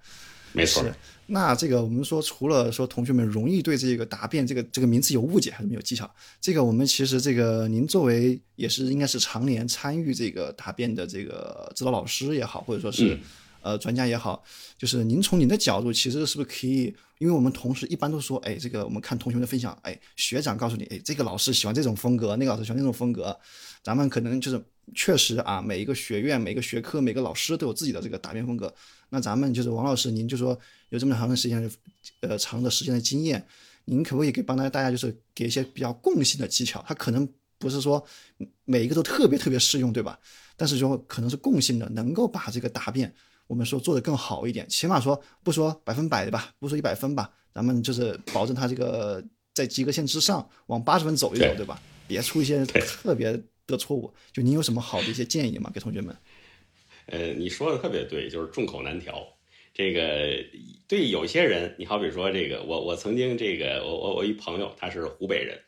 [0.52, 0.82] 没错。
[1.26, 6.10] 那这个我们说，除了说同学们容易对这个答辩这个这个名词有误解，还是没有技巧？
[6.40, 13.18] 这个我们其实这个您作为也是应该是常年参与这个答辩的这个指导老师也好，或者说是。
[13.62, 14.42] 呃，专家也好，
[14.76, 16.94] 就是您从您的角度，其实是不是可以？
[17.18, 23.38] 因为我们同事一般都说，哎，这个我们看同学们的分享，哎，学长告诉你，哎，这个老师喜欢这种风格，那个老师喜欢那种风格，
[23.80, 24.60] 咱们可能就是
[24.92, 28.74] 确实啊，每一个学院、每个学科、每个老师都有自己的这个答辩风格。
[29.10, 30.58] 那咱们就是王老师，您就说
[30.88, 31.70] 有这么长的时间，
[32.22, 33.46] 呃，长的时间的经验，
[33.84, 36.84] 您可不可以给帮大家大家就是给一些比较共性的技巧？
[36.88, 38.04] 他可能不是说
[38.64, 40.18] 每一个都特别特别适用，对吧？
[40.56, 43.14] 但是说可能是共性的，能够把这个答辩。
[43.46, 49.22] 我们说做的更好一点，起码说不说百分百的吧，不说一百分吧，咱们就是保证他这个
[49.52, 51.80] 在及格线之上，往八十分走一走，对吧？
[52.08, 54.12] 别出一些特别的错误。
[54.32, 55.70] 就您有什么好的一些建议吗？
[55.74, 56.16] 给同学们？
[57.06, 59.26] 呃，你说的特别对，就是众口难调。
[59.74, 60.44] 这个
[60.86, 65.58] 对有些人，你好比说这个，我我曾经这个，我我我一朋友他是湖北人。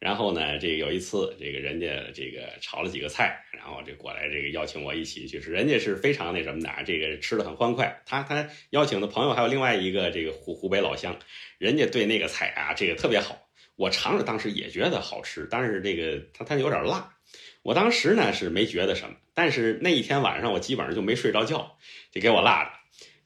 [0.00, 8.02] 然后呢，这个有一次，这个人家这个炒了几个菜，然后这过来这个邀请我一起去吃，人家是非常那什么的，这个吃的很欢快。
[8.06, 11.14] 他他邀请的朋友还有另外一个这个湖湖北老乡，
[11.58, 13.46] 人家对那个菜啊这个特别好，
[13.76, 17.14] 我尝着当时也觉得好吃，但是这个他他有点辣，
[17.62, 21.76] 我当时呢是没觉得什么，但是那一天晚上我基本上就没睡着觉，
[22.10, 22.79] 就给我辣的。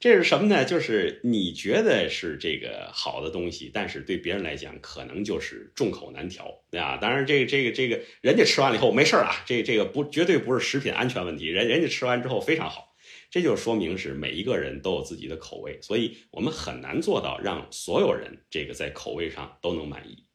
[0.04, 0.66] 这是什么呢？
[0.66, 6.98] 就是你觉得是这个好的东西，但是对别人来讲，可能就是众口难调，对吧？
[6.98, 12.94] 当然，这个这个这个人家吃完了以后没事啊，这这个不绝对不是食品安全问题，人人家吃完之后非常好，
[13.30, 20.26] 这就说明是每一个人都有自己的口味，所以我们很难做到让所有人这个在口味上都能满意。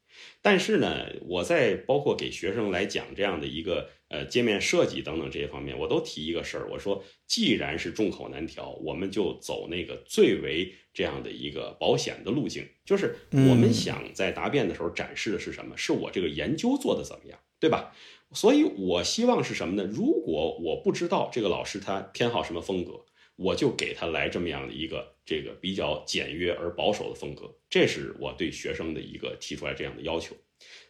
[0.42, 15.76] 但是呢，我在包括给学生来讲这样的一个呃界面设计等等这些方面，我都提一个事儿，我说既然是众口难调，我们就走那个最为这样的一个保险的路径，就是我们想在答辩的时候展示的是什么？
[15.76, 17.94] 是我这个研究做的怎么样，对吧？
[18.32, 19.88] 所以我希望是什么呢？
[19.92, 23.04] 如果我不知道这个老师他偏好什么风格。
[23.42, 30.34] 我就给他来这么样的一个这个比较简约而保守的风格，这是我对学生的一个提出来这样的要求。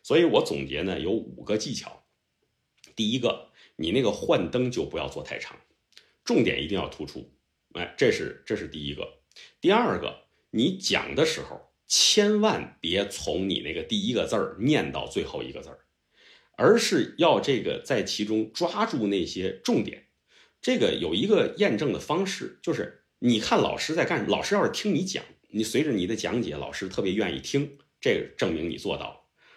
[0.03, 2.07] 所以我总结呢有五个技巧。
[2.97, 5.61] 第一个，你那个幻灯就不要做太长，
[6.25, 7.31] 重点一定要突出。
[7.75, 9.21] 哎，这是这是第一个。
[9.61, 10.23] 第二个，
[10.53, 15.81] 你讲的时候千万别从你那个第一个字儿念到最后一个字儿，
[16.57, 20.07] 而是要这个在其中抓住那些重点。
[20.63, 29.17] 这个有一个验证的方式，就是你看老师在干，老师要是听你讲，你随着你的讲解，老师特别愿意听，这个证明你做到了。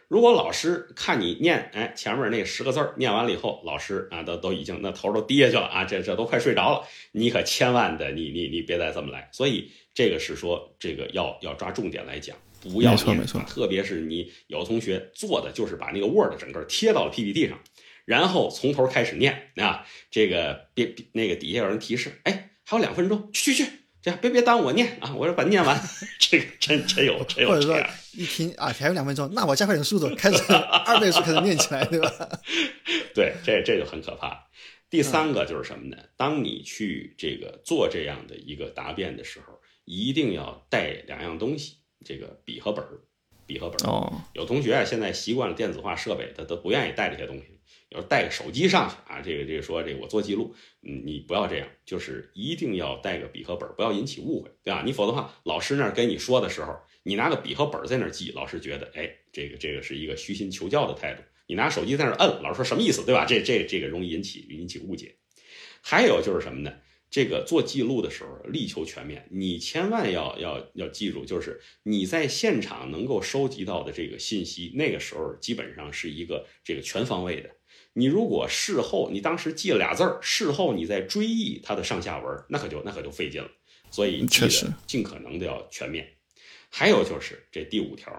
[0.10, 9.30] 如果老师看你念，哎，前面那十个字儿念完了以后，老师啊都都已经那头都低下去了啊，这这都快睡着了，你可千万的你你你别再这么来。
[9.32, 17.58] 所以这个是说，这个要要抓重点来讲，不要念，没错，特别是你有同学做的就是把那个 Word 整个贴到了 PPT 上。
[18.06, 25.80] 然后从头开始念啊，这个别那个底下有人提示，哎，还有两分钟，去去去，这样别别耽误我念啊，我说把念完，
[26.20, 27.78] 这个真真有真有或者说
[28.14, 32.10] 一听啊还有两分钟，那我加快点速度，开始二倍速开始念起来，对吧？
[33.14, 34.48] 对，这这就很可怕。
[34.90, 35.98] 第三个就是什么呢？
[36.16, 43.02] 当你去这个做这样的一个答辩的时候，一定要带两样东西，这个笔和本儿，
[43.48, 43.92] 笔和本儿。
[43.92, 47.53] 哦，有同学啊，现在习惯了电子化设备，他都不愿意带这些东西。
[47.94, 54.84] 要带个手机上去啊，这个这个说这个我做记录，嗯，你不要这样，就是一定要带个笔和本，不要引起误会，对吧？
[54.86, 61.22] 你否则的话，老师那儿跟你说的时候，你拿个笔和本在那儿记，老师觉得，哎，这个这个是一个虚心求教的态度。
[61.46, 63.26] 你拿手机在那儿摁，老师说什么意思，对吧？
[63.26, 65.16] 这这这个容易引起引起误解。
[65.82, 66.74] 还有就是什么呢？
[67.12, 77.52] 这个做记录的时候力求全面，你千万要要要记住，就是你在现场能够收集到的这个信息，那个时候基本上是一个这个全方位的。
[77.94, 83.50] 你如果事后你当时记了俩字儿，事后你再追忆它的上下文，那可就那可就费劲了。
[83.92, 86.16] 所以记得尽可能的要全面。
[86.70, 88.12] 还有就是这第五条，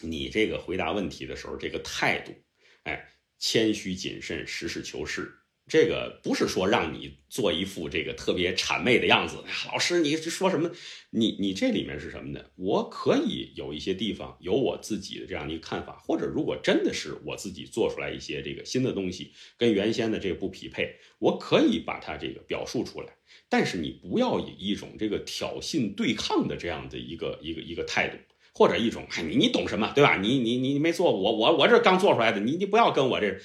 [0.00, 2.32] 你这个回答问题的时候，这个态度，
[2.84, 3.08] 哎，
[3.38, 5.34] 谦虚谨慎，实事求是。
[5.68, 10.70] 这个不是说让你做一副这个特别谄媚的样子，老师你说什么？
[11.10, 12.44] 你你这里面是什么呢？
[12.54, 23.08] 我可以有一些地方有我自己的这样的一个看法，或者如果真的是我自己做出来一些这个新的东西跟原先的这个不匹配，我可以把它这个表述出来。
[23.48, 28.16] 但是你不要以一种这个挑衅对抗的这样的一个一个一个态度，
[28.52, 30.16] 或者一种哎你你懂什么对吧？
[30.18, 33.36] 你你你没做我我我这刚做出来的，你你不要跟我这。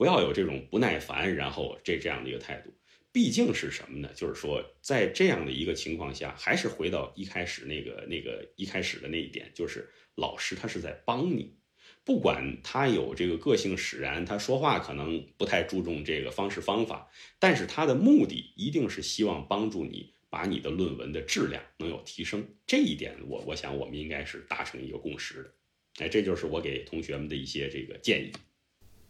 [0.00, 2.72] 不要有这种不耐烦，然后这这样的一个态度，
[3.12, 4.08] 毕竟是什么呢？
[4.14, 11.54] 就是说，在这样的一个情况下，还是回到一开始那个那个一开始的那一点，就是老师他是在帮你，
[12.02, 22.48] 不管他有这个个性使然，他说话可能不太注重这个方式方法，但是他的目的一定是希望帮助你把你的论文的质量能有提升。
[22.66, 25.54] 这一点，我我想我们应该是达成一个共识的。
[25.98, 28.32] 哎，这就是我给同学们的一些这个建议。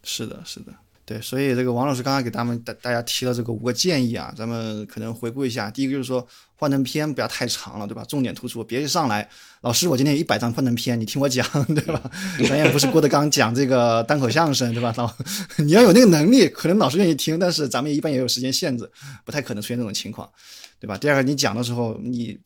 [0.02, 0.72] 是的，是的，
[1.04, 5.70] 对，所以这个王老师刚刚给他们大大家提了这个五个建议啊，咱们可能回顾一下。
[5.70, 6.26] 第一个就是说
[6.56, 8.04] 幻灯片不要太长了，对吧？
[8.08, 9.28] 重点突出，别一上来，
[9.62, 11.44] 老师我今天有一百张幻灯片，你听我讲，
[11.74, 12.00] 对吧？
[12.48, 14.94] 咱也不是郭德纲讲这个单口相声，对吧？
[14.96, 15.12] 老
[15.58, 18.90] 你要有那个能力，可能老师愿意听，但是咱们一般也有时间限制，
[19.24, 20.30] 不太可能出现这种情况，
[20.78, 20.96] 对吧？
[20.96, 22.38] 第二个，你讲的时候，你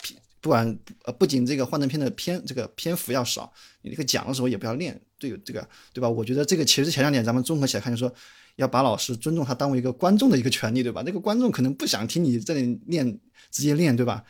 [0.44, 5.00] 不管呃，不仅这个幻灯片的篇这个篇幅要少，你这个讲的时候也不要练。
[5.18, 6.06] 对这个，对吧？
[6.06, 8.14] 我觉得这个其实前两点咱们综合起来看，就说
[8.56, 11.02] 要把老师尊重他当为一个观众的一个权利，对吧？
[11.06, 13.18] 那个观众可能不想听你这里念，
[13.50, 14.22] 直接念，对吧？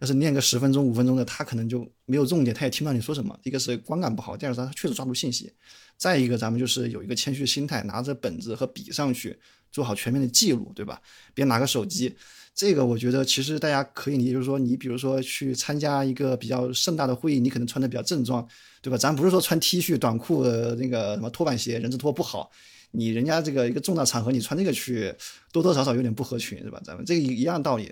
[0.00, 3.38] 要是念个十分钟、五分钟的，他可能就没有重点，他也听不到你说什么。
[3.44, 5.52] 一个是观感不好，第二是他确实抓住信息。
[5.96, 9.38] 再一个，咱们就是有一个谦虚的心态，拿着本子和笔上去
[9.70, 11.00] 做好全面的记录，对吧？
[11.32, 12.16] 别拿个手机。
[12.60, 18.46] 这个我觉得其实大家可以理解，就是说你比如说去参加一个比较盛大的会议，你可能穿的比较正装，
[18.82, 18.98] 对吧？
[18.98, 22.50] 咱不是说穿 T 恤短裤那个什么拖板鞋人字拖不好，
[22.90, 25.10] 你人家这个一个重大场合你穿这个去，
[25.50, 26.78] 多多少少有点不合群，对吧？
[26.84, 27.84] 咱们这个一样道理，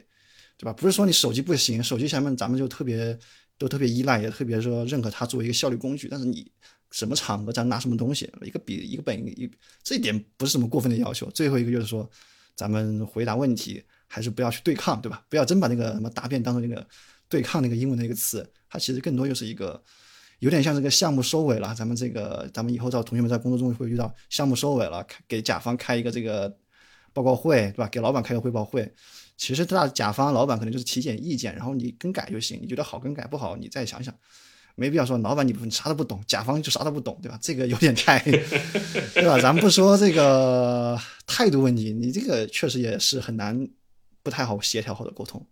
[0.58, 0.72] 对吧？
[0.74, 3.18] 不是说你手机不行，手机前面咱们就特别
[3.56, 6.46] 都特别依赖，也特别说认可它作为一个效率工具，但是你
[6.90, 9.50] 什么场合咱拿什么东西，一个笔一个本一，
[9.82, 11.30] 这一点不是什么过分的要求。
[11.30, 12.06] 最后一个就是说，
[12.54, 13.82] 咱们回答问题。
[14.08, 15.22] 还是不要去对抗，对吧？
[15.28, 16.84] 不要真把那个什么答辩当做那个
[17.28, 19.80] 对抗那个英文的一个词，它其实更多就是一个
[20.40, 21.74] 有点像这个项目收尾了。
[21.74, 26.56] 咱们这个，咱们以后在同学们在工作中会遇到项目收尾了，给甲方开一个这个
[27.12, 27.88] 报告会，对吧？
[27.88, 28.92] 给老板开个汇报会。
[29.36, 32.58] 其实大甲方老板可能就是提点意见，然后你更改就行。
[32.60, 34.12] 你觉得好更改，不好你再想想，
[34.74, 37.38] 没必要说老板你你啥都不懂，甲方就啥都不懂，对吧？
[37.40, 38.18] 这个有点太，
[39.14, 39.38] 对吧？
[39.38, 43.56] 咱不说这个态度问题，你这个确实也是很难，
[44.22, 45.44] 不太好协调或者沟通。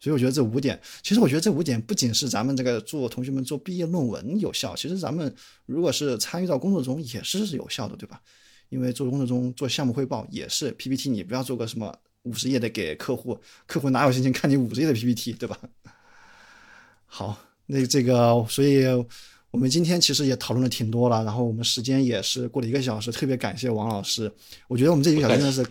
[0.00, 5.32] 所以我觉得这五点，其实我觉得这五点不仅是咱们这个做同学们做毕业论文有效，其实咱们
[5.66, 8.20] 如果是参与到工作中也是有效的，对吧？
[8.68, 15.58] 因为做工作中做项目汇报也是 PPT，你不要做个什么五十页的给客户，客户哪有心情看你五十页的 PPT，对吧？
[17.04, 18.86] 好，那这个，所以
[19.50, 24.32] 我们今天其实也讨论的挺多了，然后我们时间也是过了一个小时，特别感谢王老师，
[24.66, 25.62] 我觉得我们这一个小时真的是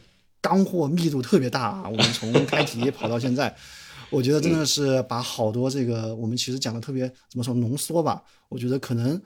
[0.42, 3.56] 干货密度特别大啊，我们从开题 跑到现在。
[4.10, 8.22] 我觉得真的是把好多这个我们其实讲的特别怎么说浓缩吧？
[8.50, 9.22] 我觉得可能，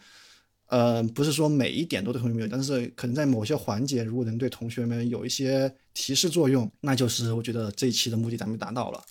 [0.68, 9.02] 呃，不是说每一点都对同学们有，但是可能在某些环节，如果能对同学们有一些提示作用，那就是我觉得这一期的目的咱们达到了。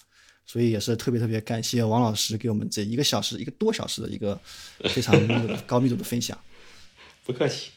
[0.46, 4.38] 所以也是特别特别感谢王老师给我们这一个小时一个多小时的一个
[4.90, 5.12] 非常
[5.66, 6.38] 高密度的分享。
[7.24, 7.70] 不客气。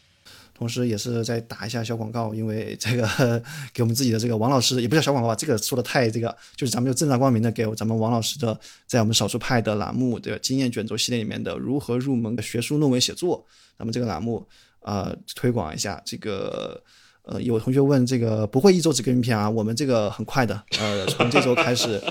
[0.58, 3.08] 同时，也是在打一下小广告，因为这个
[3.72, 13.45] 给我们自己的这个王老师，也不叫小广告吧，这个说的太这个，就是咱们就正大光明的给咱们王老师的，在我们少数派的栏目的经验卷轴系列里面的如何入门的学术论文写作，
[13.78, 14.47] 咱们这个栏目
[14.80, 16.82] 呃推广一下这个。
[17.28, 19.49] 呃，有同学问这个不会一周只更一篇啊？
[19.49, 22.01] 我们这个很快的，呃，从这周开始，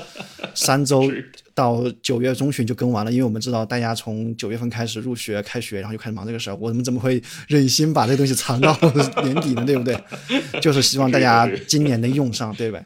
[0.55, 1.11] 三周
[1.55, 8.79] 到九月中旬就更完了，因为我们知道大家从九月份开始入学、开学，然后就开始忙这个事儿，我们怎么会忍心把这东西藏到
[9.25, 9.65] 年底呢？
[9.65, 9.99] 对不对？
[10.61, 12.79] 就是希望大家今年能用上，对吧？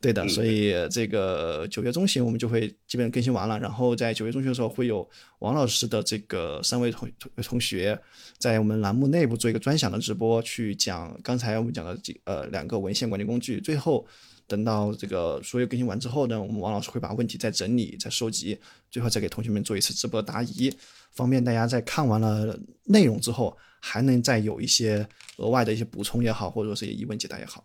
[0.00, 5.08] 对的，所以这个九月中旬我们就会基本更新完了，然后在九月中旬的时候会有
[5.40, 7.10] 王老师的这个三位同
[7.42, 8.00] 同学
[8.38, 13.60] 在我们栏目内部做一个专享的直播，去讲刚才我们讲的几呃两个文献管理工具。
[13.60, 14.06] 最后
[14.46, 18.56] 等到这个所有更新完之后呢，我们王老师会把问题再整理、再收集，
[18.92, 20.72] 最后再给同学们做一次直播答疑，
[21.10, 25.04] 方便大家在看完了内容之后还能再有一些
[25.38, 27.64] 额外的一些补充也好，或者说是疑问解答也好。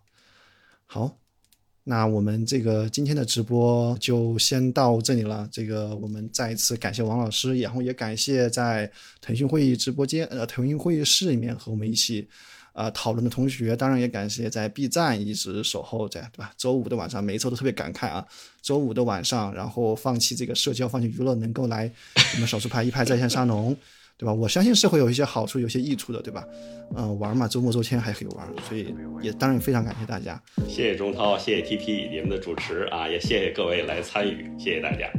[0.86, 1.16] 好。
[1.86, 5.46] 那我们这个今天的直播就先到这里了。
[5.52, 12.26] 这个我们再一次感谢王老师，然后也感谢在腾讯会议直播间、呃腾讯会议室里面和我们一起
[12.72, 13.76] 啊讨论的同学。
[13.76, 16.52] 当然也感谢在 B 站一直守候在，对吧？
[16.56, 18.26] 周五的晚上，每一周都特别感慨啊。
[18.62, 21.90] 周五的晚上，然后放弃这个社交，放弃娱乐，能够来
[22.34, 23.76] 我们少数派一派在线沙龙。
[24.16, 26.44] 对吧我相信是会有一些好处，有些益处的，对吧？
[26.96, 30.40] 嗯，玩嘛，周末周天还可以玩，所以也当然非常感谢大家。
[30.68, 35.10] 谢谢钟涛，谢谢 TP 你们的主持，啊，也谢谢各位来参与，谢谢大家。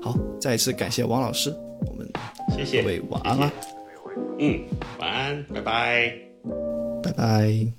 [0.00, 1.50] 好，再一次感谢王老师。
[1.86, 2.08] 我们，
[2.56, 2.82] 谢谢。
[2.82, 3.52] 各位晚安啊。
[4.38, 4.60] 嗯，
[5.00, 6.12] 晚安，拜拜。
[7.02, 7.72] 拜拜。